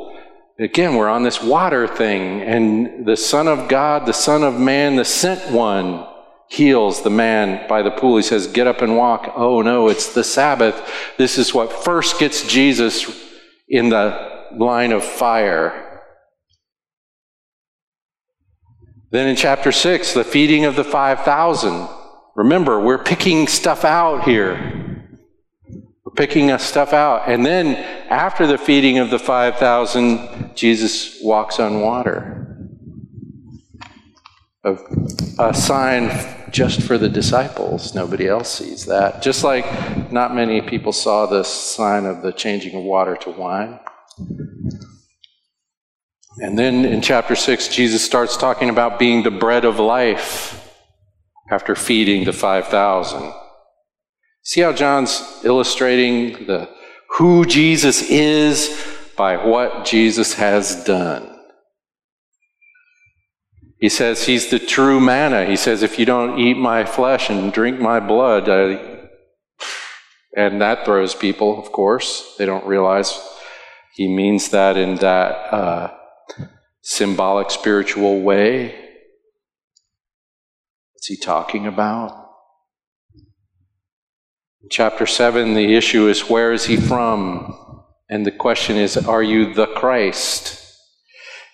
again, 0.59 0.95
we're 0.95 1.09
on 1.09 1.23
this 1.23 1.41
water 1.41 1.87
thing, 1.87 2.41
and 2.41 3.05
the 3.05 3.15
Son 3.15 3.47
of 3.47 3.69
God, 3.69 4.05
the 4.05 4.13
Son 4.13 4.43
of 4.43 4.59
Man, 4.59 4.97
the 4.97 5.05
sent 5.05 5.51
one, 5.53 6.05
heals 6.49 7.03
the 7.03 7.09
man 7.09 7.67
by 7.69 7.81
the 7.81 7.91
pool. 7.91 8.17
He 8.17 8.23
says, 8.23 8.47
Get 8.47 8.67
up 8.67 8.81
and 8.81 8.97
walk. 8.97 9.33
Oh 9.35 9.61
no, 9.61 9.87
it's 9.87 10.13
the 10.13 10.23
Sabbath. 10.23 10.75
This 11.17 11.37
is 11.37 11.53
what 11.53 11.71
first 11.71 12.19
gets 12.19 12.45
Jesus 12.45 13.05
in 13.67 13.89
the 13.89 14.47
line 14.57 14.91
of 14.91 15.03
fire. 15.03 15.85
Then 19.11 19.27
in 19.27 19.35
chapter 19.35 19.71
6, 19.71 20.13
the 20.13 20.23
feeding 20.23 20.65
of 20.65 20.75
the 20.75 20.83
5,000. 20.83 21.87
Remember, 22.35 22.79
we're 22.79 23.03
picking 23.03 23.47
stuff 23.47 23.83
out 23.83 24.23
here. 24.23 25.05
We're 26.05 26.13
picking 26.15 26.55
stuff 26.59 26.93
out. 26.93 27.27
And 27.27 27.45
then 27.45 27.75
after 28.09 28.45
the 28.45 28.57
feeding 28.57 28.99
of 28.99 29.09
the 29.09 29.19
5,000, 29.19 30.55
Jesus 30.55 31.19
walks 31.23 31.59
on 31.59 31.81
water. 31.81 32.69
A, 34.63 34.75
a 35.39 35.53
sign 35.53 36.09
just 36.51 36.81
for 36.81 36.97
the 36.97 37.09
disciples. 37.09 37.93
Nobody 37.95 38.27
else 38.27 38.49
sees 38.49 38.85
that. 38.85 39.21
Just 39.21 39.43
like 39.43 40.11
not 40.11 40.35
many 40.35 40.61
people 40.61 40.91
saw 40.91 41.25
the 41.25 41.43
sign 41.43 42.05
of 42.05 42.21
the 42.21 42.31
changing 42.31 42.75
of 42.75 42.83
water 42.83 43.15
to 43.17 43.31
wine. 43.31 43.79
And 46.37 46.57
then 46.57 46.85
in 46.85 47.01
chapter 47.01 47.35
6, 47.35 47.67
Jesus 47.67 48.03
starts 48.03 48.37
talking 48.37 48.69
about 48.69 48.99
being 48.99 49.23
the 49.23 49.31
bread 49.31 49.65
of 49.65 49.79
life 49.79 50.73
after 51.51 51.75
feeding 51.75 52.23
the 52.23 52.33
5,000. 52.33 53.33
See 54.43 54.61
how 54.61 54.71
John's 54.73 55.41
illustrating 55.43 56.45
the 56.45 56.69
who 57.17 57.45
Jesus 57.45 58.01
is 58.09 58.85
by 59.17 59.43
what 59.43 59.85
Jesus 59.85 60.33
has 60.35 60.83
done. 60.85 61.38
He 63.79 63.87
says 63.87 64.25
he's 64.25 64.49
the 64.49 64.59
true 64.59 64.99
manna. 64.99 65.45
He 65.45 65.55
says, 65.55 65.83
if 65.83 65.97
you 65.97 66.05
don't 66.05 66.37
eat 66.37 66.57
my 66.57 66.83
flesh 66.83 67.29
and 67.29 67.53
drink 67.53 67.79
my 67.79 68.01
blood, 68.01 68.49
I, 68.49 69.07
and 70.35 70.61
that 70.61 70.83
throws 70.83 71.15
people, 71.15 71.57
of 71.57 71.71
course. 71.71 72.35
They 72.37 72.45
don't 72.45 72.65
realize 72.65 73.17
he 73.95 74.13
means 74.13 74.49
that 74.49 74.75
in 74.75 74.95
that 74.95 75.53
uh, 75.53 75.93
symbolic 76.81 77.51
spiritual 77.51 78.21
way. 78.21 78.75
What's 80.93 81.07
he 81.07 81.15
talking 81.15 81.65
about? 81.65 82.27
Chapter 84.69 85.05
7, 85.05 85.53
the 85.53 85.75
issue 85.75 86.07
is 86.07 86.29
where 86.29 86.51
is 86.51 86.65
he 86.65 86.75
from? 86.75 87.85
And 88.09 88.25
the 88.25 88.31
question 88.31 88.75
is, 88.75 88.97
are 88.97 89.23
you 89.23 89.53
the 89.53 89.67
Christ? 89.67 90.58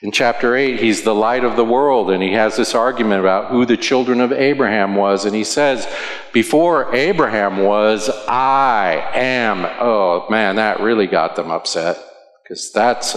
In 0.02 0.12
chapter 0.12 0.56
8, 0.56 0.80
he's 0.80 1.04
the 1.04 1.16
light 1.16 1.44
of 1.44 1.56
the 1.56 1.64
world, 1.64 2.12
and 2.12 2.22
he 2.22 2.34
has 2.34 2.58
this 2.58 2.76
argument 2.76 3.22
about 3.22 3.50
who 3.50 3.66
the 3.66 3.78
children 3.78 4.20
of 4.20 4.32
Abraham 4.32 4.96
was. 4.96 5.26
And 5.26 5.34
he 5.34 5.44
says, 5.44 5.88
Before 6.34 6.94
Abraham 6.94 7.64
was, 7.64 8.10
I 8.28 9.10
am. 9.14 9.66
Oh, 9.80 10.28
man, 10.30 10.58
that 10.58 10.82
really 10.82 11.08
got 11.08 11.36
them 11.36 11.50
upset, 11.50 11.98
because 12.44 12.72
that's 12.72 13.16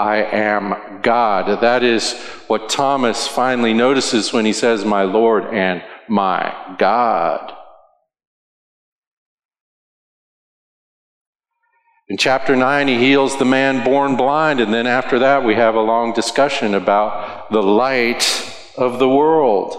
i 0.00 0.16
am 0.16 1.02
God. 1.02 1.60
That 1.60 1.82
is 1.82 2.14
what 2.46 2.70
Thomas 2.70 3.28
finally 3.28 3.74
notices 3.74 4.32
when 4.32 4.46
he 4.46 4.54
says, 4.54 4.82
My 4.84 5.02
Lord 5.02 5.44
and 5.52 5.82
my 6.08 6.74
God. 6.78 7.54
In 12.10 12.16
chapter 12.16 12.56
9, 12.56 12.88
he 12.88 12.98
heals 12.98 13.36
the 13.38 13.44
man 13.44 13.84
born 13.84 14.16
blind, 14.16 14.58
and 14.58 14.74
then 14.74 14.88
after 14.88 15.20
that, 15.20 15.44
we 15.44 15.54
have 15.54 15.76
a 15.76 15.80
long 15.80 16.12
discussion 16.12 16.74
about 16.74 17.52
the 17.52 17.62
light 17.62 18.52
of 18.76 18.98
the 18.98 19.08
world. 19.08 19.76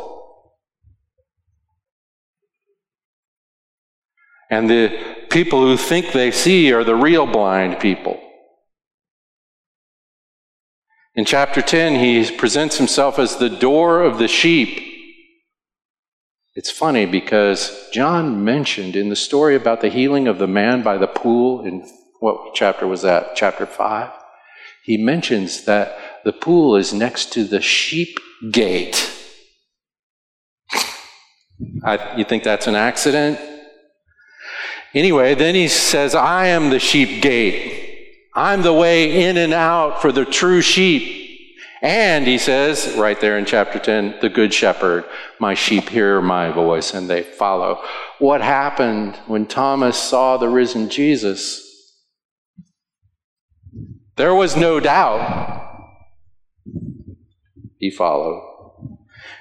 And 4.49 4.69
the 4.69 4.97
people 5.29 5.59
who 5.59 5.75
think 5.75 6.13
they 6.13 6.31
see 6.31 6.71
are 6.71 6.85
the 6.85 6.95
real 6.95 7.25
blind 7.25 7.81
people. 7.81 8.17
In 11.15 11.25
chapter 11.25 11.61
10, 11.61 11.95
he 11.95 12.31
presents 12.37 12.77
himself 12.77 13.19
as 13.19 13.35
the 13.35 13.49
door 13.49 14.03
of 14.03 14.19
the 14.19 14.29
sheep. 14.29 14.81
It's 16.55 16.71
funny 16.71 17.05
because 17.05 17.89
John 17.91 18.45
mentioned 18.45 18.95
in 18.95 19.09
the 19.09 19.17
story 19.17 19.57
about 19.57 19.81
the 19.81 19.89
healing 19.89 20.29
of 20.29 20.37
the 20.37 20.47
man 20.47 20.81
by 20.81 20.97
the 20.97 21.07
pool, 21.07 21.65
in 21.65 21.85
what 22.21 22.53
chapter 22.53 22.85
was 22.85 23.01
that? 23.01 23.35
Chapter 23.35 23.65
5? 23.65 24.11
He 24.83 24.95
mentions 24.95 25.65
that 25.65 25.97
the 26.23 26.31
pool 26.31 26.75
is 26.75 26.93
next 26.93 27.33
to 27.33 27.43
the 27.43 27.61
sheep 27.61 28.19
gate. 28.51 29.11
I, 31.83 32.15
you 32.17 32.23
think 32.23 32.43
that's 32.43 32.67
an 32.67 32.75
accident? 32.75 33.39
Anyway, 34.93 35.33
then 35.33 35.55
he 35.55 35.67
says, 35.67 36.13
I 36.13 36.47
am 36.47 36.69
the 36.69 36.77
sheep 36.77 37.23
gate. 37.23 38.29
I'm 38.35 38.61
the 38.61 38.73
way 38.73 39.27
in 39.27 39.37
and 39.37 39.53
out 39.53 39.99
for 39.99 40.11
the 40.11 40.25
true 40.25 40.61
sheep. 40.61 41.49
And 41.81 42.27
he 42.27 42.37
says, 42.37 42.93
right 42.97 43.19
there 43.19 43.39
in 43.39 43.45
chapter 43.45 43.79
10, 43.79 44.19
the 44.21 44.29
good 44.29 44.53
shepherd, 44.53 45.05
my 45.39 45.55
sheep 45.55 45.89
hear 45.89 46.21
my 46.21 46.51
voice 46.51 46.93
and 46.93 47.09
they 47.09 47.23
follow. 47.23 47.81
What 48.19 48.41
happened 48.41 49.15
when 49.25 49.47
Thomas 49.47 49.97
saw 49.97 50.37
the 50.37 50.49
risen 50.49 50.87
Jesus? 50.87 51.70
There 54.17 54.35
was 54.35 54.55
no 54.55 54.79
doubt. 54.79 55.89
He 57.79 57.89
followed. 57.89 58.47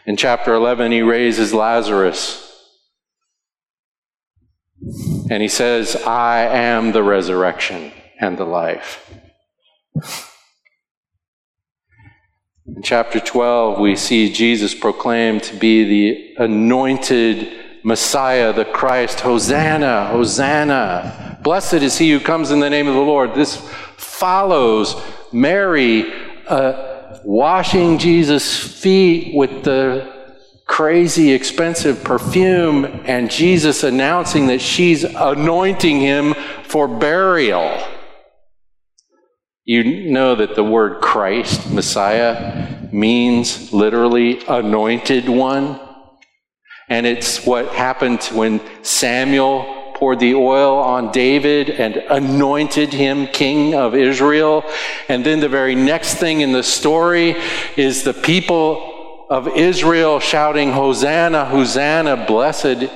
In 0.07 0.17
chapter 0.17 0.55
11, 0.55 0.93
he 0.93 1.03
raises 1.03 1.53
Lazarus. 1.53 2.47
And 5.31 5.43
he 5.43 5.49
says, 5.49 5.95
I 5.97 6.41
am 6.41 6.93
the 6.93 7.03
resurrection 7.03 7.93
and 8.19 8.39
the 8.39 8.45
life. 8.45 9.13
In 12.67 12.83
chapter 12.83 13.21
12, 13.21 13.79
we 13.79 13.97
see 13.97 14.33
Jesus 14.33 14.75
proclaimed 14.75 15.43
to 15.45 15.57
be 15.57 15.85
the 15.85 16.45
anointed 16.45 17.61
Messiah, 17.85 18.53
the 18.53 18.65
Christ. 18.65 19.21
Hosanna, 19.21 20.07
Hosanna. 20.07 21.39
Blessed 21.43 21.75
is 21.75 21.99
he 21.99 22.11
who 22.11 22.21
comes 22.21 22.51
in 22.51 22.61
the 22.61 22.71
name 22.71 22.87
of 22.87 22.95
the 22.95 23.01
Lord. 23.01 23.35
This 23.35 23.57
follows 24.01 25.01
Mary 25.33 26.13
uh, 26.49 27.19
washing 27.25 27.99
Jesus' 27.99 28.59
feet 28.59 29.35
with 29.35 29.65
the 29.65 30.21
crazy 30.67 31.33
expensive 31.33 32.03
perfume, 32.05 32.85
and 33.05 33.31
Jesus 33.31 33.83
announcing 33.83 34.47
that 34.47 34.61
she's 34.61 35.03
anointing 35.05 36.01
him 36.01 36.35
for 36.65 36.87
burial. 36.87 37.85
You 39.65 40.11
know 40.11 40.35
that 40.37 40.55
the 40.55 40.65
word 40.65 41.03
Christ, 41.03 41.71
Messiah, 41.71 42.89
means 42.93 43.73
literally 43.73 44.45
anointed 44.47 45.29
one. 45.29 45.79
And 46.89 47.07
it's 47.07 47.45
what 47.45 47.69
happened 47.69 48.23
when 48.33 48.61
Samuel 48.83 49.80
poured 50.01 50.19
the 50.19 50.35
oil 50.35 50.79
on 50.79 51.13
David 51.13 51.69
and 51.69 51.97
anointed 51.97 52.95
him 52.95 53.27
king 53.27 53.75
of 53.75 53.95
Israel. 53.95 54.65
And 55.11 55.25
then 55.25 55.41
the 55.41 55.49
very 55.49 55.75
next 55.75 56.15
thing 56.15 56.41
in 56.41 56.53
the 56.53 56.63
story 56.63 57.37
is 57.77 58.03
the 58.03 58.15
people 58.15 59.27
of 59.29 59.47
Israel 59.49 60.19
shouting, 60.19 60.73
Hosanna, 60.73 61.45
Hosanna, 61.45 62.25
blessed 62.27 62.91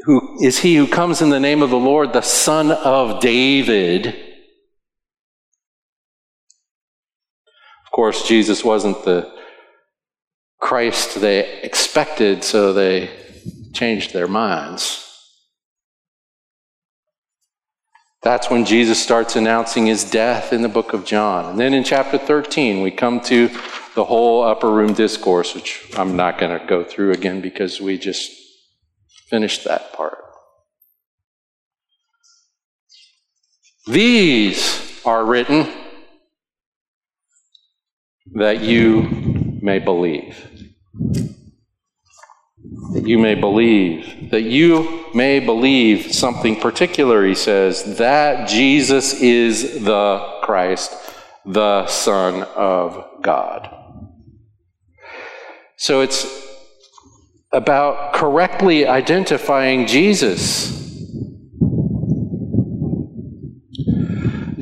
who 0.00 0.44
is 0.44 0.58
he 0.58 0.74
who 0.74 0.88
comes 0.88 1.22
in 1.22 1.30
the 1.30 1.38
name 1.38 1.62
of 1.62 1.70
the 1.70 1.78
Lord, 1.78 2.12
the 2.12 2.22
son 2.22 2.72
of 2.72 3.20
David. 3.20 4.08
Of 4.08 4.14
course, 7.92 8.26
Jesus 8.26 8.64
wasn't 8.64 9.04
the 9.04 9.32
Christ 10.58 11.20
they 11.20 11.60
expected, 11.62 12.42
so 12.42 12.72
they 12.72 13.10
changed 13.72 14.12
their 14.12 14.28
minds. 14.28 15.09
That's 18.22 18.50
when 18.50 18.66
Jesus 18.66 19.02
starts 19.02 19.36
announcing 19.36 19.86
his 19.86 20.04
death 20.04 20.52
in 20.52 20.60
the 20.60 20.68
book 20.68 20.92
of 20.92 21.06
John. 21.06 21.46
And 21.46 21.58
then 21.58 21.72
in 21.72 21.84
chapter 21.84 22.18
13, 22.18 22.82
we 22.82 22.90
come 22.90 23.20
to 23.22 23.48
the 23.94 24.04
whole 24.04 24.42
upper 24.42 24.70
room 24.70 24.92
discourse, 24.92 25.54
which 25.54 25.90
I'm 25.96 26.16
not 26.16 26.38
going 26.38 26.58
to 26.58 26.66
go 26.66 26.84
through 26.84 27.12
again 27.12 27.40
because 27.40 27.80
we 27.80 27.96
just 27.96 28.30
finished 29.28 29.64
that 29.64 29.94
part. 29.94 30.18
These 33.86 35.00
are 35.06 35.24
written 35.24 35.72
that 38.34 38.60
you 38.60 39.58
may 39.62 39.78
believe. 39.78 40.46
That 42.92 43.06
you 43.06 43.18
may 43.18 43.34
believe. 43.34 44.30
That 44.30 44.42
you 44.42 45.06
may 45.14 45.40
believe 45.40 46.14
something 46.14 46.60
particular, 46.60 47.26
he 47.26 47.34
says, 47.34 47.96
that 47.98 48.48
Jesus 48.48 49.20
is 49.20 49.84
the 49.84 50.40
Christ, 50.42 50.94
the 51.44 51.86
Son 51.86 52.42
of 52.42 53.22
God. 53.22 53.76
So 55.76 56.00
it's 56.02 56.26
about 57.52 58.12
correctly 58.12 58.86
identifying 58.86 59.86
Jesus. 59.86 60.78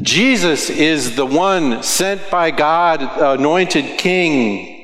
Jesus 0.01 0.71
is 0.71 1.16
the 1.16 1.27
one 1.27 1.83
sent 1.83 2.31
by 2.31 2.51
God, 2.51 3.03
anointed 3.03 3.99
king. 3.99 4.78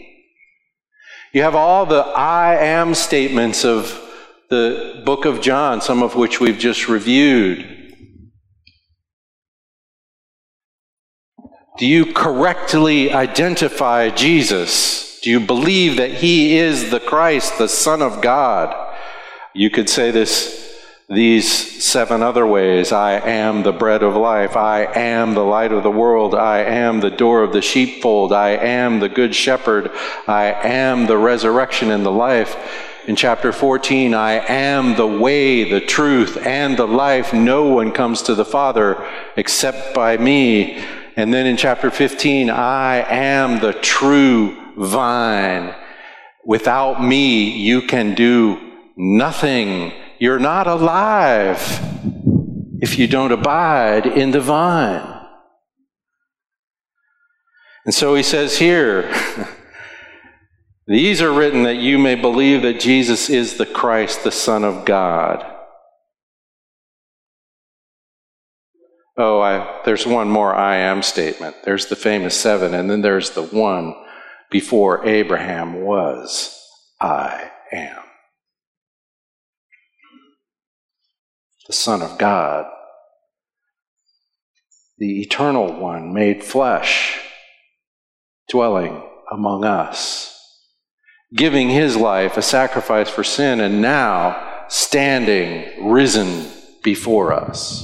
You 1.34 1.42
have 1.42 1.56
all 1.56 1.84
the 1.84 1.96
I 1.96 2.54
am 2.54 2.94
statements 2.94 3.64
of 3.64 4.00
the 4.50 5.02
book 5.04 5.24
of 5.24 5.40
John, 5.40 5.80
some 5.80 6.00
of 6.00 6.14
which 6.14 6.38
we've 6.38 6.58
just 6.58 6.88
reviewed. 6.88 7.68
Do 11.76 11.86
you 11.86 12.12
correctly 12.12 13.12
identify 13.12 14.10
Jesus? 14.10 15.18
Do 15.22 15.30
you 15.30 15.40
believe 15.40 15.96
that 15.96 16.12
he 16.12 16.56
is 16.56 16.90
the 16.90 17.00
Christ, 17.00 17.58
the 17.58 17.68
Son 17.68 18.00
of 18.00 18.22
God? 18.22 18.72
You 19.54 19.70
could 19.70 19.90
say 19.90 20.12
this 20.12 20.63
these 21.14 21.84
seven 21.84 22.22
other 22.22 22.46
ways. 22.46 22.92
I 22.92 23.12
am 23.12 23.62
the 23.62 23.72
bread 23.72 24.02
of 24.02 24.16
life. 24.16 24.56
I 24.56 24.84
am 24.84 25.34
the 25.34 25.44
light 25.44 25.72
of 25.72 25.82
the 25.82 25.90
world. 25.90 26.34
I 26.34 26.58
am 26.58 27.00
the 27.00 27.10
door 27.10 27.42
of 27.42 27.52
the 27.52 27.62
sheepfold. 27.62 28.32
I 28.32 28.50
am 28.50 29.00
the 29.00 29.08
good 29.08 29.34
shepherd. 29.34 29.90
I 30.26 30.46
am 30.46 31.06
the 31.06 31.18
resurrection 31.18 31.90
and 31.90 32.04
the 32.04 32.12
life. 32.12 32.56
In 33.06 33.16
chapter 33.16 33.52
14, 33.52 34.14
I 34.14 34.32
am 34.46 34.96
the 34.96 35.06
way, 35.06 35.70
the 35.70 35.80
truth, 35.80 36.38
and 36.38 36.76
the 36.76 36.86
life. 36.86 37.34
No 37.34 37.64
one 37.66 37.92
comes 37.92 38.22
to 38.22 38.34
the 38.34 38.46
Father 38.46 39.06
except 39.36 39.94
by 39.94 40.16
me. 40.16 40.82
And 41.16 41.32
then 41.32 41.46
in 41.46 41.56
chapter 41.56 41.90
15, 41.90 42.48
I 42.50 42.96
am 43.08 43.60
the 43.60 43.74
true 43.74 44.56
vine. 44.76 45.74
Without 46.46 47.02
me, 47.02 47.50
you 47.50 47.82
can 47.82 48.14
do 48.14 48.58
nothing. 48.96 49.92
You're 50.18 50.38
not 50.38 50.66
alive 50.66 51.80
if 52.80 52.98
you 52.98 53.06
don't 53.06 53.32
abide 53.32 54.06
in 54.06 54.30
the 54.30 54.40
vine. 54.40 55.10
And 57.84 57.94
so 57.94 58.14
he 58.14 58.22
says 58.22 58.58
here, 58.58 59.12
these 60.86 61.20
are 61.20 61.32
written 61.32 61.64
that 61.64 61.76
you 61.76 61.98
may 61.98 62.14
believe 62.14 62.62
that 62.62 62.80
Jesus 62.80 63.28
is 63.28 63.56
the 63.56 63.66
Christ, 63.66 64.24
the 64.24 64.32
Son 64.32 64.64
of 64.64 64.84
God 64.84 65.50
Oh, 69.16 69.40
I, 69.40 69.80
there's 69.84 70.06
one 70.06 70.28
more 70.28 70.54
I 70.54 70.76
am 70.76 71.02
statement. 71.02 71.56
There's 71.64 71.86
the 71.86 71.96
famous 71.96 72.38
seven, 72.38 72.74
and 72.74 72.90
then 72.90 73.00
there's 73.00 73.30
the 73.30 73.44
one 73.44 73.94
before 74.50 75.06
Abraham 75.06 75.82
was 75.82 76.60
I 77.00 77.50
am. 77.72 78.03
The 81.74 81.80
Son 81.80 82.02
of 82.02 82.18
God, 82.18 82.66
the 84.96 85.22
Eternal 85.22 85.72
One 85.72 86.14
made 86.14 86.44
flesh, 86.44 87.18
dwelling 88.48 89.02
among 89.32 89.64
us, 89.64 90.62
giving 91.34 91.70
his 91.70 91.96
life 91.96 92.36
a 92.36 92.42
sacrifice 92.42 93.10
for 93.10 93.24
sin, 93.24 93.58
and 93.58 93.82
now 93.82 94.66
standing 94.68 95.90
risen 95.90 96.46
before 96.84 97.32
us. 97.32 97.82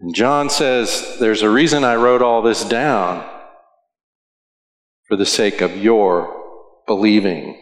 And 0.00 0.12
John 0.16 0.50
says, 0.50 1.16
There's 1.20 1.42
a 1.42 1.48
reason 1.48 1.84
I 1.84 1.94
wrote 1.94 2.22
all 2.22 2.42
this 2.42 2.64
down 2.64 3.24
for 5.06 5.14
the 5.16 5.26
sake 5.26 5.60
of 5.60 5.76
your 5.76 6.42
believing. 6.88 7.61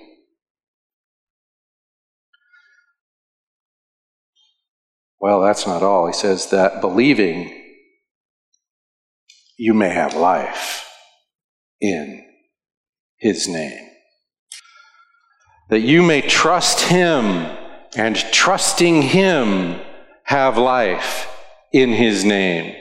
Well, 5.20 5.40
that's 5.40 5.66
not 5.66 5.82
all. 5.82 6.06
He 6.06 6.12
says 6.12 6.50
that 6.50 6.80
believing, 6.80 7.56
you 9.58 9.74
may 9.74 9.90
have 9.90 10.14
life 10.14 10.88
in 11.80 12.24
his 13.18 13.46
name. 13.46 13.88
That 15.68 15.80
you 15.80 16.02
may 16.02 16.22
trust 16.22 16.80
him 16.80 17.46
and 17.96 18.16
trusting 18.16 19.02
him 19.02 19.78
have 20.24 20.56
life 20.56 21.28
in 21.72 21.90
his 21.90 22.24
name. 22.24 22.74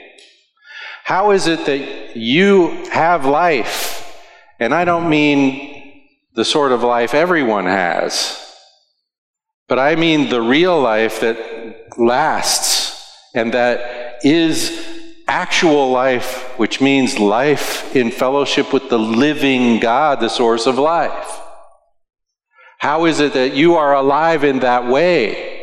How 1.04 1.32
is 1.32 1.46
it 1.46 1.66
that 1.66 2.16
you 2.16 2.68
have 2.90 3.26
life? 3.26 4.16
And 4.58 4.74
I 4.74 4.84
don't 4.84 5.10
mean 5.10 6.06
the 6.34 6.44
sort 6.44 6.72
of 6.72 6.82
life 6.82 7.12
everyone 7.12 7.66
has, 7.66 8.38
but 9.68 9.78
I 9.78 9.96
mean 9.96 10.28
the 10.28 10.40
real 10.40 10.80
life 10.80 11.20
that 11.20 11.59
lasts 11.98 12.80
and 13.34 13.54
that 13.54 14.24
is 14.24 14.86
actual 15.28 15.90
life, 15.90 16.58
which 16.58 16.80
means 16.80 17.18
life 17.18 17.94
in 17.94 18.10
fellowship 18.10 18.72
with 18.72 18.88
the 18.88 18.98
living 18.98 19.78
God, 19.78 20.20
the 20.20 20.28
source 20.28 20.66
of 20.66 20.78
life. 20.78 21.40
How 22.78 23.04
is 23.04 23.20
it 23.20 23.34
that 23.34 23.54
you 23.54 23.76
are 23.76 23.94
alive 23.94 24.42
in 24.42 24.60
that 24.60 24.86
way? 24.86 25.58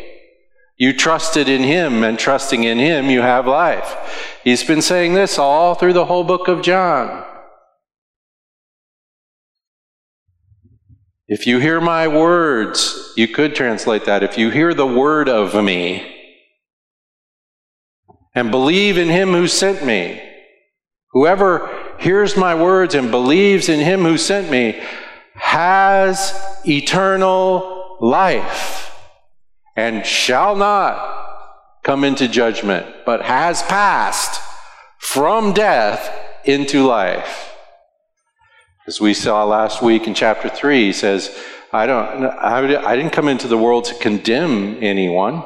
You 0.78 0.94
trusted 0.94 1.50
in 1.50 1.64
Him, 1.64 2.04
and 2.04 2.18
trusting 2.18 2.64
in 2.64 2.78
Him, 2.78 3.10
you 3.10 3.22
have 3.22 3.48
life. 3.48 4.40
He's 4.44 4.64
been 4.64 4.82
saying 4.82 5.16
this 5.16 5.40
all 5.40 5.74
through 5.76 5.94
the 5.94 6.06
whole 6.06 6.24
book 6.24 6.48
of 6.48 6.62
John. 6.62 7.26
If 11.28 11.46
you 11.46 11.60
hear 11.60 11.82
my 11.82 12.08
words, 12.08 13.12
you 13.18 13.28
could 13.28 13.54
translate 13.54 14.06
that. 14.06 14.24
If 14.24 14.38
you 14.38 14.50
hear 14.50 14.74
the 14.74 14.88
word 14.88 15.28
of 15.28 15.62
me 15.62 16.17
and 18.38 18.52
believe 18.52 19.00
in 19.00 19.10
him 19.10 19.32
who 19.32 19.48
sent 19.48 19.84
me, 19.84 20.22
whoever 21.12 21.96
hears 21.98 22.38
my 22.38 22.54
words 22.54 22.94
and 22.94 23.10
believes 23.10 23.68
in 23.68 23.80
him 23.80 24.04
who 24.04 24.16
sent 24.16 24.52
me 24.52 24.80
has 25.34 26.40
eternal 26.64 27.98
life 28.00 28.96
and 29.76 30.06
shall 30.06 30.56
not 30.56 31.82
come 31.84 32.04
into 32.04 32.28
judgment, 32.28 32.86
but 33.08 33.24
has 33.24 33.64
passed 33.64 34.40
from 35.00 35.52
death 35.52 36.14
into 36.46 36.86
life. 36.86 37.56
As 38.86 39.02
we 39.02 39.16
saw 39.16 39.46
last 39.46 39.82
week 39.82 40.06
in 40.06 40.14
chapter 40.14 40.48
3, 40.48 40.86
he 40.86 40.94
says, 40.94 41.36
I, 41.74 41.88
don't, 41.88 42.24
I 42.24 42.96
didn't 42.96 43.14
come 43.14 43.30
into 43.30 43.48
the 43.48 43.58
world 43.58 43.86
to 43.86 43.96
condemn 43.96 44.78
anyone, 44.84 45.44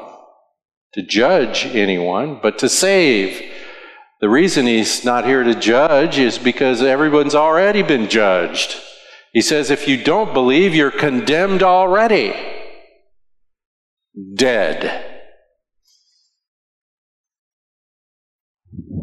to 0.94 1.02
judge 1.02 1.66
anyone, 1.66 2.38
but 2.42 2.58
to 2.58 2.68
save. 2.68 3.42
The 4.20 4.28
reason 4.28 4.66
he's 4.66 5.04
not 5.04 5.24
here 5.24 5.42
to 5.42 5.54
judge 5.54 6.18
is 6.18 6.38
because 6.38 6.82
everyone's 6.82 7.34
already 7.34 7.82
been 7.82 8.08
judged. 8.08 8.80
He 9.32 9.40
says, 9.40 9.70
if 9.70 9.88
you 9.88 10.02
don't 10.02 10.34
believe, 10.34 10.74
you're 10.74 10.90
condemned 10.90 11.62
already 11.62 12.34
dead. 14.34 15.08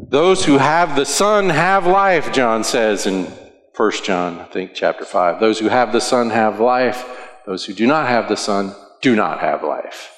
Those 0.10 0.46
who 0.46 0.58
have 0.58 0.96
the 0.96 1.06
Son 1.06 1.50
have 1.50 1.86
life, 1.86 2.32
John 2.32 2.64
says 2.64 3.06
in 3.06 3.26
1 3.76 3.92
John, 4.04 4.40
I 4.40 4.46
think, 4.46 4.72
chapter 4.74 5.06
5. 5.06 5.40
Those 5.40 5.60
who 5.60 5.70
have 5.70 5.92
the 5.92 6.02
Son 6.02 6.30
have 6.30 6.60
life. 6.60 7.06
Those 7.46 7.66
who 7.66 7.74
do 7.74 7.88
not 7.88 8.08
have 8.08 8.30
the 8.30 8.38
Son 8.38 8.76
do 9.02 9.16
not 9.16 9.40
have 9.40 9.64
life. 9.64 10.12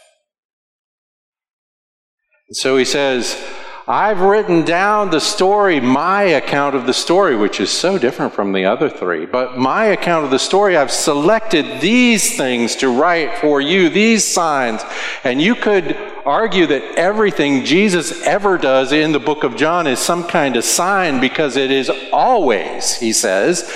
And 2.52 2.58
so 2.58 2.76
he 2.76 2.84
says, 2.84 3.42
I've 3.88 4.20
written 4.20 4.66
down 4.66 5.10
the 5.10 5.22
story, 5.22 5.80
my 5.80 6.24
account 6.24 6.76
of 6.76 6.86
the 6.86 6.94
story, 6.94 7.34
which 7.34 7.62
is 7.62 7.70
so 7.70 7.98
different 7.98 8.34
from 8.34 8.52
the 8.52 8.66
other 8.66 8.90
three. 8.90 9.26
But 9.26 9.58
my 9.58 9.86
account 9.86 10.26
of 10.26 10.32
the 10.32 10.38
story, 10.38 10.76
I've 10.76 10.92
selected 10.92 11.80
these 11.80 12.36
things 12.36 12.76
to 12.76 12.90
write 12.90 13.38
for 13.38 13.62
you, 13.62 13.88
these 13.88 14.28
signs. 14.28 14.82
And 15.24 15.42
you 15.42 15.56
could 15.56 15.96
argue 16.26 16.68
that 16.68 16.98
everything 16.98 17.64
Jesus 17.64 18.22
ever 18.24 18.58
does 18.58 18.92
in 18.92 19.14
the 19.14 19.20
book 19.20 19.46
of 19.46 19.56
John 19.56 19.88
is 19.88 20.00
some 20.00 20.28
kind 20.28 20.58
of 20.58 20.66
sign 20.66 21.22
because 21.22 21.56
it 21.56 21.72
is 21.72 21.90
always, 22.12 22.98
he 22.98 23.14
says, 23.14 23.74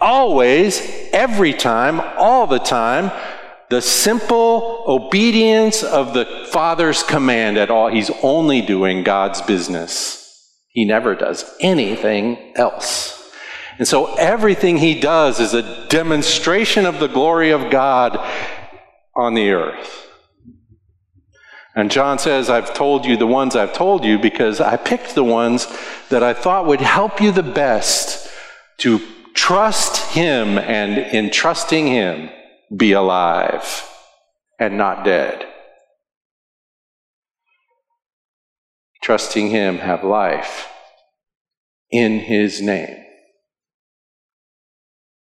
always, 0.00 0.80
every 1.12 1.52
time, 1.52 2.00
all 2.16 2.46
the 2.46 2.60
time, 2.60 3.10
the 3.68 3.82
simple 3.82 4.84
obedience 4.86 5.82
of 5.82 6.14
the 6.14 6.46
Father's 6.50 7.02
command 7.02 7.58
at 7.58 7.70
all. 7.70 7.88
He's 7.88 8.10
only 8.22 8.62
doing 8.62 9.02
God's 9.02 9.42
business. 9.42 10.22
He 10.68 10.84
never 10.84 11.14
does 11.14 11.44
anything 11.60 12.52
else. 12.56 13.12
And 13.78 13.86
so 13.86 14.14
everything 14.14 14.78
he 14.78 14.98
does 14.98 15.40
is 15.40 15.52
a 15.52 15.86
demonstration 15.88 16.86
of 16.86 16.98
the 16.98 17.08
glory 17.08 17.50
of 17.50 17.70
God 17.70 18.18
on 19.14 19.34
the 19.34 19.50
earth. 19.50 20.06
And 21.74 21.90
John 21.90 22.18
says, 22.18 22.48
I've 22.48 22.72
told 22.72 23.04
you 23.04 23.18
the 23.18 23.26
ones 23.26 23.54
I've 23.54 23.74
told 23.74 24.04
you 24.04 24.18
because 24.18 24.62
I 24.62 24.78
picked 24.78 25.14
the 25.14 25.24
ones 25.24 25.66
that 26.08 26.22
I 26.22 26.32
thought 26.32 26.66
would 26.66 26.80
help 26.80 27.20
you 27.20 27.32
the 27.32 27.42
best 27.42 28.30
to 28.78 29.00
trust 29.34 30.12
Him 30.12 30.58
and 30.58 30.96
in 30.96 31.30
trusting 31.30 31.86
Him, 31.86 32.30
be 32.74 32.92
alive 32.92 33.88
and 34.58 34.76
not 34.76 35.04
dead. 35.04 35.44
Trusting 39.02 39.50
Him, 39.50 39.78
have 39.78 40.02
life 40.02 40.68
in 41.90 42.18
His 42.18 42.60
name. 42.60 43.04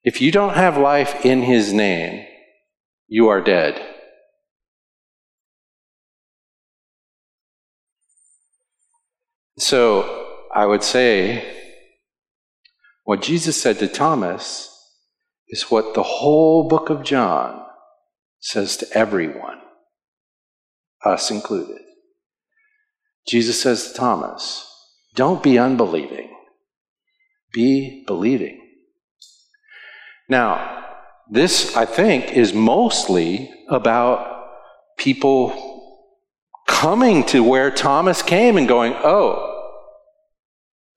If 0.02 0.20
you 0.20 0.30
don't 0.30 0.54
have 0.54 0.78
life 0.78 1.24
in 1.24 1.42
His 1.42 1.72
name, 1.72 2.26
you 3.08 3.28
are 3.28 3.40
dead. 3.40 3.80
So 9.58 10.26
I 10.54 10.66
would 10.66 10.82
say 10.82 11.44
what 13.04 13.22
Jesus 13.22 13.60
said 13.60 13.78
to 13.78 13.88
Thomas 13.88 14.73
is 15.48 15.70
what 15.70 15.94
the 15.94 16.02
whole 16.02 16.68
book 16.68 16.90
of 16.90 17.02
John 17.02 17.64
says 18.40 18.76
to 18.78 18.86
everyone, 18.92 19.58
us 21.04 21.30
included. 21.30 21.80
Jesus 23.26 23.60
says 23.60 23.88
to 23.88 23.94
Thomas, 23.94 24.70
Don't 25.14 25.42
be 25.42 25.58
unbelieving, 25.58 26.30
be 27.52 28.04
believing. 28.06 28.60
Now, 30.28 30.84
this, 31.30 31.76
I 31.76 31.86
think, 31.86 32.32
is 32.32 32.52
mostly 32.52 33.50
about 33.70 34.46
people 34.98 35.72
coming 36.66 37.24
to 37.24 37.42
where 37.42 37.70
Thomas 37.70 38.22
came 38.22 38.56
and 38.56 38.68
going, 38.68 38.92
Oh, 38.94 39.50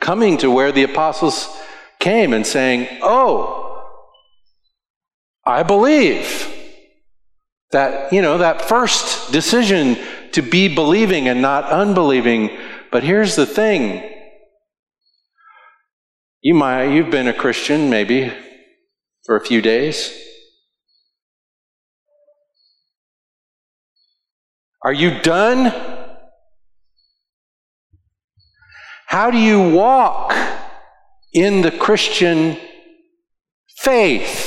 coming 0.01 0.37
to 0.39 0.51
where 0.51 0.71
the 0.71 0.83
apostles 0.83 1.49
came 1.99 2.33
and 2.33 2.45
saying, 2.45 2.99
Oh, 3.01 3.66
I 5.47 5.63
believe. 5.63 6.53
That, 7.71 8.13
you 8.13 8.21
know, 8.21 8.37
that 8.37 8.61
first 8.61 9.31
decision 9.31 9.97
to 10.33 10.41
be 10.41 10.73
believing 10.73 11.27
and 11.27 11.41
not 11.41 11.65
unbelieving. 11.65 12.55
But 12.91 13.03
here's 13.03 13.35
the 13.35 13.45
thing. 13.45 14.09
You 16.41 16.53
might, 16.53 16.93
you've 16.93 17.09
been 17.09 17.27
a 17.27 17.33
Christian 17.33 17.89
maybe 17.89 18.31
for 19.25 19.35
a 19.35 19.43
few 19.43 19.61
days. 19.61 20.13
Are 24.83 24.93
you 24.93 25.19
done? 25.19 25.73
How 29.07 29.31
do 29.31 29.37
you 29.37 29.71
walk 29.71 30.33
in 31.33 31.61
the 31.61 31.71
Christian 31.71 32.57
faith? 33.79 34.46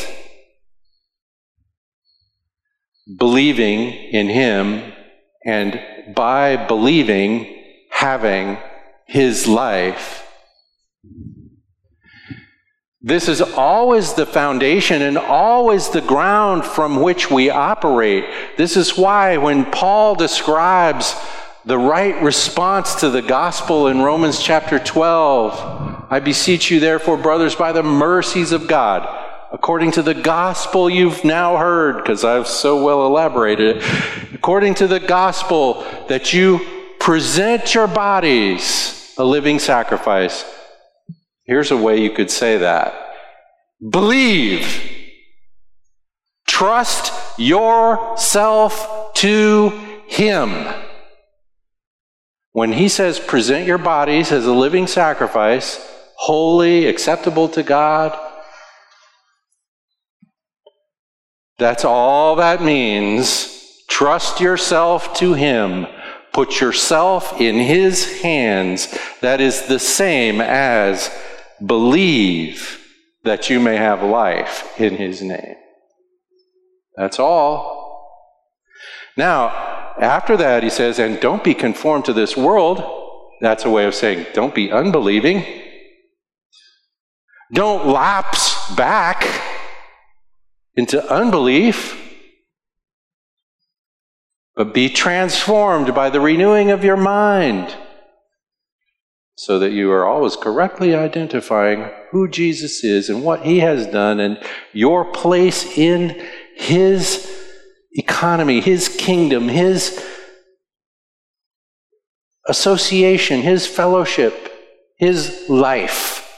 Believing 3.17 3.93
in 3.93 4.29
Him 4.29 4.93
and 5.45 5.81
by 6.15 6.57
believing, 6.67 7.63
having 7.91 8.59
His 9.07 9.47
life. 9.47 10.27
This 13.03 13.29
is 13.29 13.41
always 13.41 14.13
the 14.13 14.27
foundation 14.27 15.01
and 15.01 15.17
always 15.17 15.89
the 15.89 16.03
ground 16.03 16.67
from 16.67 17.01
which 17.01 17.31
we 17.31 17.49
operate. 17.49 18.27
This 18.59 18.77
is 18.77 18.99
why 18.99 19.39
when 19.39 19.65
Paul 19.65 20.15
describes 20.15 21.15
the 21.65 21.79
right 21.79 22.21
response 22.23 22.97
to 22.97 23.11
the 23.11 23.23
gospel 23.23 23.87
in 23.89 24.03
Romans 24.03 24.43
chapter 24.43 24.79
12. 24.79 26.07
I 26.11 26.21
beseech 26.21 26.71
you, 26.71 26.81
therefore, 26.81 27.17
brothers, 27.17 27.55
by 27.55 27.73
the 27.73 27.83
mercies 27.83 28.53
of 28.53 28.67
God, 28.67 29.07
according 29.53 29.93
to 29.93 30.03
the 30.03 30.15
gospel 30.15 30.89
you've 30.89 31.25
now 31.25 31.57
heard, 31.57 31.97
because 31.97 32.25
I've 32.25 32.47
so 32.47 32.83
well 32.85 33.07
elaborated 33.07 33.79
it, 33.79 34.35
according 34.35 34.75
to 34.77 34.87
the 34.87 35.01
gospel 35.01 35.85
that 36.09 36.33
you 36.33 36.61
present 36.99 37.75
your 37.75 37.89
bodies 37.89 39.15
a 39.19 39.25
living 39.25 39.59
sacrifice. 39.59 40.45
Here's 41.45 41.71
a 41.71 41.77
way 41.77 42.01
you 42.01 42.11
could 42.11 42.31
say 42.31 42.59
that 42.59 42.95
believe, 43.89 44.93
trust 46.47 47.13
yourself 47.39 49.15
to 49.15 49.71
Him. 50.07 50.67
When 52.53 52.73
he 52.73 52.89
says, 52.89 53.21
present 53.21 53.67
your 53.67 53.79
bodies 53.79 54.33
as 54.33 54.45
a 54.45 54.53
living 54.53 54.87
sacrifice, 54.87 55.87
holy, 56.17 56.87
acceptable 56.87 57.49
to 57.51 57.63
God, 57.63 58.19
that's 61.61 61.85
all 61.85 62.37
that 62.37 62.63
means. 62.63 63.85
Trust 63.87 64.41
yourself 64.41 65.15
to 65.19 65.35
him. 65.35 65.87
Put 66.33 66.59
yourself 66.59 67.39
in 67.39 67.57
his 67.57 68.23
hands. 68.23 68.97
That 69.21 69.43
is 69.43 69.67
the 69.67 69.79
same 69.79 70.41
as 70.41 71.15
believe 71.65 72.81
that 73.25 73.51
you 73.51 73.61
may 73.61 73.77
have 73.77 74.03
life 74.03 74.81
in 74.81 74.97
his 74.97 75.21
name. 75.21 75.57
That's 76.97 77.19
all. 77.19 77.79
Now, 79.19 79.49
after 80.01 80.39
that, 80.39 80.63
he 80.63 80.71
says, 80.71 80.99
and 80.99 81.21
don't 81.21 81.45
be 81.45 81.53
conformed 81.53 82.07
to 82.07 82.15
this 82.15 82.39
world. 82.39 82.83
That's 83.43 83.67
a 83.67 83.71
way 83.71 83.85
of 83.85 83.95
saying, 83.95 84.29
don't 84.33 84.55
be 84.55 84.73
unbelieving. 84.73 85.45
Don't 87.53 87.87
lapse 87.87 88.75
back 88.77 89.27
into 90.75 91.05
unbelief, 91.13 91.97
but 94.55 94.75
be 94.75 94.89
transformed 94.89 95.95
by 95.95 96.11
the 96.11 96.21
renewing 96.21 96.71
of 96.71 96.85
your 96.85 96.97
mind 96.97 97.77
so 99.37 99.59
that 99.59 99.73
you 99.73 99.91
are 99.91 100.05
always 100.05 100.37
correctly 100.37 100.95
identifying 100.95 101.91
who 102.11 102.29
Jesus 102.29 102.85
is 102.85 103.09
and 103.09 103.25
what 103.25 103.43
he 103.43 103.61
has 103.61 103.87
done 103.87 104.21
and 104.21 104.39
your 104.75 105.11
place 105.13 105.79
in 105.79 106.27
his 106.57 107.27
economy, 107.93 108.61
his 108.61 108.89
kingdom, 108.89 109.49
his 109.49 110.05
association, 112.49 113.41
his 113.41 113.67
fellowship, 113.67 114.53
his 114.99 115.49
life. 115.49 116.30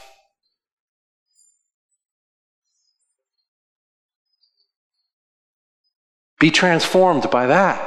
Be 6.43 6.51
transformed 6.51 7.31
by 7.31 7.45
that. 7.47 7.79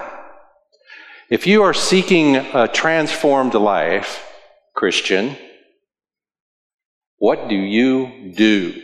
If 1.29 1.47
you 1.47 1.63
are 1.65 1.75
seeking 1.75 2.37
a 2.37 2.67
transformed 2.67 3.53
life, 3.53 4.27
Christian, 4.75 5.37
what 7.19 7.51
do 7.51 7.55
you 7.55 8.33
do? 8.35 8.83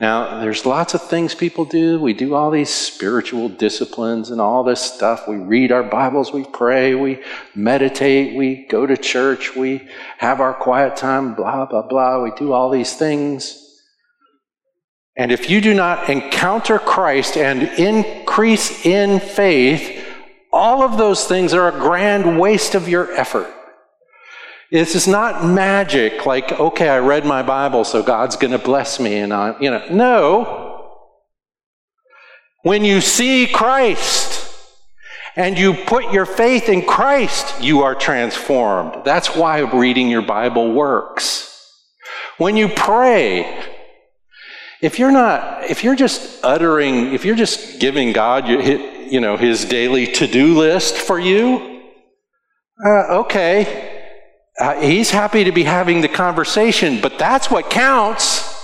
Now, 0.00 0.40
there's 0.40 0.66
lots 0.66 0.94
of 0.94 1.08
things 1.08 1.32
people 1.32 1.64
do. 1.64 2.00
We 2.00 2.12
do 2.12 2.34
all 2.34 2.50
these 2.50 2.70
spiritual 2.74 3.50
disciplines 3.50 4.30
and 4.30 4.40
all 4.40 4.64
this 4.64 4.80
stuff. 4.80 5.28
We 5.28 5.36
read 5.36 5.70
our 5.70 5.84
Bibles, 5.84 6.32
we 6.32 6.42
pray, 6.42 6.96
we 6.96 7.22
meditate, 7.54 8.36
we 8.36 8.66
go 8.66 8.84
to 8.84 8.96
church, 8.96 9.54
we 9.54 9.88
have 10.18 10.40
our 10.40 10.54
quiet 10.54 10.96
time, 10.96 11.36
blah, 11.36 11.66
blah, 11.66 11.86
blah. 11.86 12.24
We 12.24 12.32
do 12.32 12.52
all 12.52 12.68
these 12.68 12.96
things. 12.96 13.65
And 15.16 15.32
if 15.32 15.48
you 15.48 15.60
do 15.60 15.72
not 15.72 16.10
encounter 16.10 16.78
Christ 16.78 17.36
and 17.36 17.62
increase 17.78 18.84
in 18.84 19.18
faith, 19.18 20.04
all 20.52 20.82
of 20.82 20.98
those 20.98 21.24
things 21.24 21.54
are 21.54 21.68
a 21.68 21.80
grand 21.80 22.38
waste 22.38 22.74
of 22.74 22.88
your 22.88 23.12
effort. 23.12 23.52
This 24.70 24.94
is 24.94 25.06
not 25.06 25.44
magic, 25.44 26.26
like, 26.26 26.52
okay, 26.52 26.88
I 26.88 26.98
read 26.98 27.24
my 27.24 27.42
Bible, 27.42 27.84
so 27.84 28.02
God's 28.02 28.36
going 28.36 28.50
to 28.50 28.58
bless 28.58 28.98
me, 28.98 29.18
and 29.18 29.32
I, 29.32 29.54
you 29.60 29.70
know. 29.70 29.86
No. 29.90 30.62
When 32.62 32.84
you 32.84 33.00
see 33.00 33.46
Christ 33.46 34.44
and 35.36 35.56
you 35.56 35.72
put 35.72 36.12
your 36.12 36.26
faith 36.26 36.68
in 36.68 36.82
Christ, 36.82 37.62
you 37.62 37.82
are 37.82 37.94
transformed. 37.94 39.04
That's 39.04 39.36
why 39.36 39.60
reading 39.60 40.10
your 40.10 40.22
Bible 40.22 40.72
works. 40.72 41.44
When 42.38 42.56
you 42.56 42.68
pray, 42.68 43.75
if 44.82 44.98
you're 44.98 45.12
not, 45.12 45.64
if 45.70 45.82
you're 45.82 45.96
just 45.96 46.44
uttering, 46.44 47.14
if 47.14 47.24
you're 47.24 47.36
just 47.36 47.80
giving 47.80 48.12
God, 48.12 48.48
you 48.48 49.20
know, 49.20 49.36
His 49.36 49.64
daily 49.64 50.06
to-do 50.06 50.58
list 50.58 50.96
for 50.96 51.18
you, 51.18 51.82
uh, 52.84 53.20
okay, 53.20 53.96
uh, 54.58 54.80
he's 54.80 55.10
happy 55.10 55.44
to 55.44 55.52
be 55.52 55.64
having 55.64 56.00
the 56.00 56.08
conversation, 56.08 57.00
but 57.00 57.18
that's 57.18 57.50
what 57.50 57.70
counts. 57.70 58.54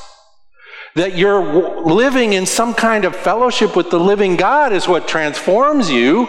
That 0.94 1.16
you're 1.16 1.84
living 1.84 2.34
in 2.34 2.44
some 2.44 2.74
kind 2.74 3.06
of 3.06 3.16
fellowship 3.16 3.74
with 3.74 3.90
the 3.90 3.98
living 3.98 4.36
God 4.36 4.74
is 4.74 4.86
what 4.86 5.08
transforms 5.08 5.90
you. 5.90 6.28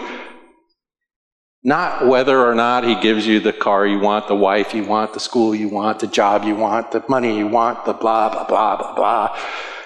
Not 1.62 2.06
whether 2.06 2.38
or 2.42 2.54
not 2.54 2.84
he 2.84 2.94
gives 2.94 3.26
you 3.26 3.40
the 3.40 3.52
car 3.52 3.86
you 3.86 3.98
want, 3.98 4.28
the 4.28 4.34
wife 4.34 4.74
you 4.74 4.84
want, 4.84 5.12
the 5.12 5.20
school 5.20 5.54
you 5.54 5.68
want, 5.68 6.00
the 6.00 6.06
job 6.06 6.44
you 6.44 6.54
want, 6.54 6.92
the 6.92 7.02
money 7.08 7.36
you 7.36 7.46
want, 7.46 7.84
the 7.84 7.92
blah, 7.92 8.30
blah, 8.30 8.46
blah, 8.46 8.76
blah, 8.76 8.94
blah. 8.94 9.38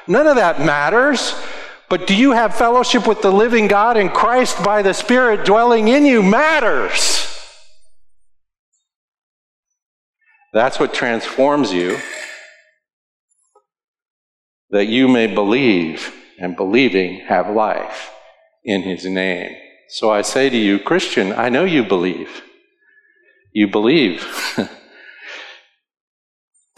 None 0.09 0.27
of 0.27 0.37
that 0.37 0.61
matters. 0.61 1.35
But 1.89 2.07
do 2.07 2.15
you 2.15 2.33
have 2.33 2.55
fellowship 2.55 3.07
with 3.07 3.23
the 3.23 3.31
living 3.33 3.67
God 3.67 3.97
and 3.97 4.13
Christ 4.13 4.63
by 4.63 4.83
the 4.83 4.93
Spirit 4.93 5.47
dwelling 5.47 5.89
in 5.89 6.05
you 6.05 6.23
matters. 6.23 7.25
That's 10.53 10.79
what 10.79 10.93
transforms 10.93 11.73
you. 11.73 11.99
That 14.71 14.87
you 14.87 15.09
may 15.09 15.27
believe, 15.27 16.13
and 16.39 16.57
believing 16.57 17.21
have 17.21 17.51
life 17.51 18.11
in 18.65 18.83
his 18.83 19.07
name. 19.07 19.57
So 19.89 20.11
I 20.11 20.21
say 20.21 20.51
to 20.51 20.57
you, 20.57 20.79
Christian, 20.79 21.33
I 21.33 21.49
know 21.49 21.65
you 21.65 21.85
believe. 21.85 22.43
You 23.53 23.69
believe. 23.69 24.27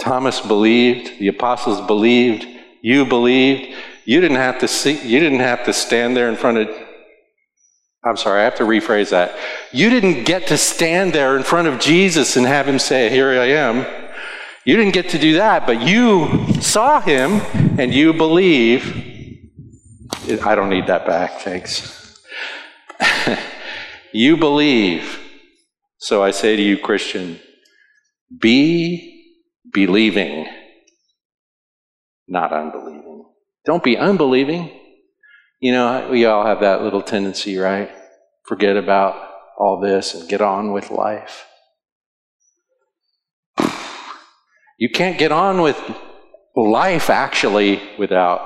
Thomas 0.01 0.41
believed, 0.41 1.19
the 1.19 1.29
apostles 1.29 1.81
believed, 1.87 2.47
you 2.83 3.05
believed. 3.05 3.77
You 4.05 4.21
didn't 4.21 4.39
have 4.39 4.59
to 4.61 4.69
see, 4.69 5.01
you 5.07 5.21
didn't 5.21 5.41
have 5.41 5.65
to 5.67 5.73
stand 5.73 6.17
there 6.17 6.29
in 6.29 6.37
front 6.37 6.59
of 6.59 6.69
I'm 8.03 8.17
sorry, 8.17 8.41
I 8.41 8.45
have 8.45 8.57
to 8.57 8.65
rephrase 8.65 9.11
that. 9.11 9.37
You 9.73 9.91
didn't 9.91 10.25
get 10.25 10.47
to 10.47 10.57
stand 10.57 11.13
there 11.13 11.37
in 11.37 11.43
front 11.43 11.69
of 11.69 11.79
Jesus 11.79 12.37
and 12.37 12.47
have 12.47 12.67
him 12.67 12.79
say, 12.79 13.11
Here 13.11 13.29
I 13.29 13.47
am. 13.49 13.87
You 14.65 14.77
didn't 14.77 14.95
get 14.95 15.11
to 15.11 15.19
do 15.19 15.35
that, 15.35 15.67
but 15.67 15.83
you 15.83 16.47
saw 16.61 17.01
him 17.01 17.43
and 17.79 17.93
you 17.93 18.13
believe. 18.15 19.09
I 20.45 20.55
don't 20.55 20.71
need 20.71 20.87
that 20.87 21.07
back, 21.07 21.41
thanks. 21.41 22.23
you 24.13 24.37
believe. 24.37 25.19
So 25.99 26.23
I 26.23 26.31
say 26.31 26.57
to 26.57 26.63
you, 26.63 26.79
Christian, 26.79 27.39
be 28.39 29.35
believing, 29.73 30.47
not 32.31 32.53
unbelieving. 32.53 33.25
Don't 33.67 33.83
be 33.83 33.99
unbelieving. 33.99 34.71
You 35.61 35.73
know, 35.73 36.09
we 36.11 36.25
all 36.25 36.47
have 36.47 36.61
that 36.61 36.83
little 36.83 37.03
tendency, 37.03 37.59
right? 37.59 37.91
Forget 38.47 38.77
about 38.77 39.29
all 39.59 39.81
this 39.81 40.15
and 40.15 40.29
get 40.29 40.41
on 40.41 40.73
with 40.73 40.91
life. 40.91 41.45
You 44.79 44.89
can't 44.89 45.19
get 45.19 45.33
on 45.33 45.61
with 45.61 45.79
life 46.57 47.11
actually 47.11 47.83
without 47.99 48.41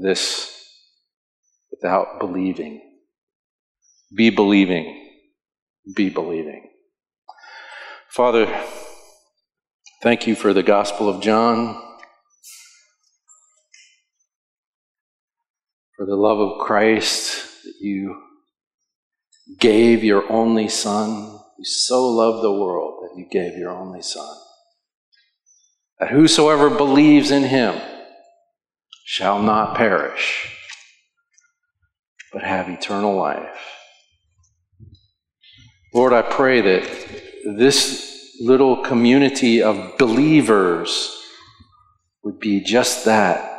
this, 0.00 0.50
without 1.70 2.18
believing. 2.20 2.80
Be 4.14 4.30
believing. 4.30 5.10
Be 5.94 6.08
believing. 6.08 6.70
Father, 8.08 8.46
thank 10.02 10.26
you 10.26 10.34
for 10.34 10.54
the 10.54 10.62
Gospel 10.62 11.08
of 11.08 11.20
John, 11.20 11.91
for 16.02 16.06
the 16.06 16.16
love 16.16 16.40
of 16.40 16.58
Christ 16.58 17.62
that 17.62 17.74
you 17.80 18.20
gave 19.60 20.02
your 20.02 20.28
only 20.32 20.66
Son. 20.66 21.38
You 21.56 21.64
so 21.64 22.08
loved 22.08 22.42
the 22.42 22.50
world 22.50 23.04
that 23.04 23.16
you 23.16 23.28
gave 23.30 23.56
your 23.56 23.70
only 23.70 24.02
Son. 24.02 24.36
That 26.00 26.10
whosoever 26.10 26.70
believes 26.70 27.30
in 27.30 27.44
him 27.44 27.80
shall 29.04 29.40
not 29.40 29.76
perish, 29.76 30.52
but 32.32 32.42
have 32.42 32.68
eternal 32.68 33.14
life. 33.14 33.64
Lord, 35.94 36.12
I 36.12 36.22
pray 36.22 36.62
that 36.62 36.82
this 37.44 38.36
little 38.40 38.82
community 38.82 39.62
of 39.62 39.98
believers 39.98 41.16
would 42.24 42.40
be 42.40 42.60
just 42.60 43.04
that. 43.04 43.51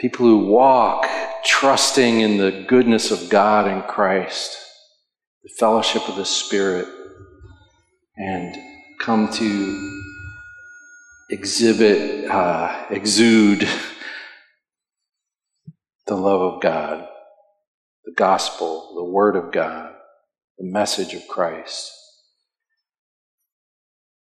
People 0.00 0.26
who 0.26 0.46
walk 0.46 1.06
trusting 1.44 2.20
in 2.20 2.38
the 2.38 2.64
goodness 2.66 3.10
of 3.10 3.28
God 3.28 3.68
and 3.68 3.84
Christ, 3.84 4.56
the 5.42 5.50
fellowship 5.58 6.08
of 6.08 6.16
the 6.16 6.24
Spirit, 6.24 6.88
and 8.16 8.56
come 8.98 9.30
to 9.32 10.00
exhibit, 11.30 12.30
uh, 12.30 12.86
exude 12.90 13.60
the 16.06 16.16
love 16.16 16.40
of 16.40 16.62
God, 16.62 17.06
the 18.04 18.14
gospel, 18.16 18.94
the 18.96 19.04
Word 19.04 19.36
of 19.36 19.52
God 19.52 19.90
the 20.60 20.66
message 20.66 21.14
of 21.14 21.26
Christ 21.26 21.90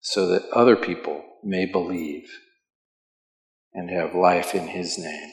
so 0.01 0.29
that 0.29 0.49
other 0.51 0.77
people 0.77 1.25
may 1.43 1.65
believe 1.65 2.29
and 3.73 3.91
have 3.91 4.15
life 4.15 4.55
in 4.55 4.69
His 4.69 4.99
name. 4.99 5.33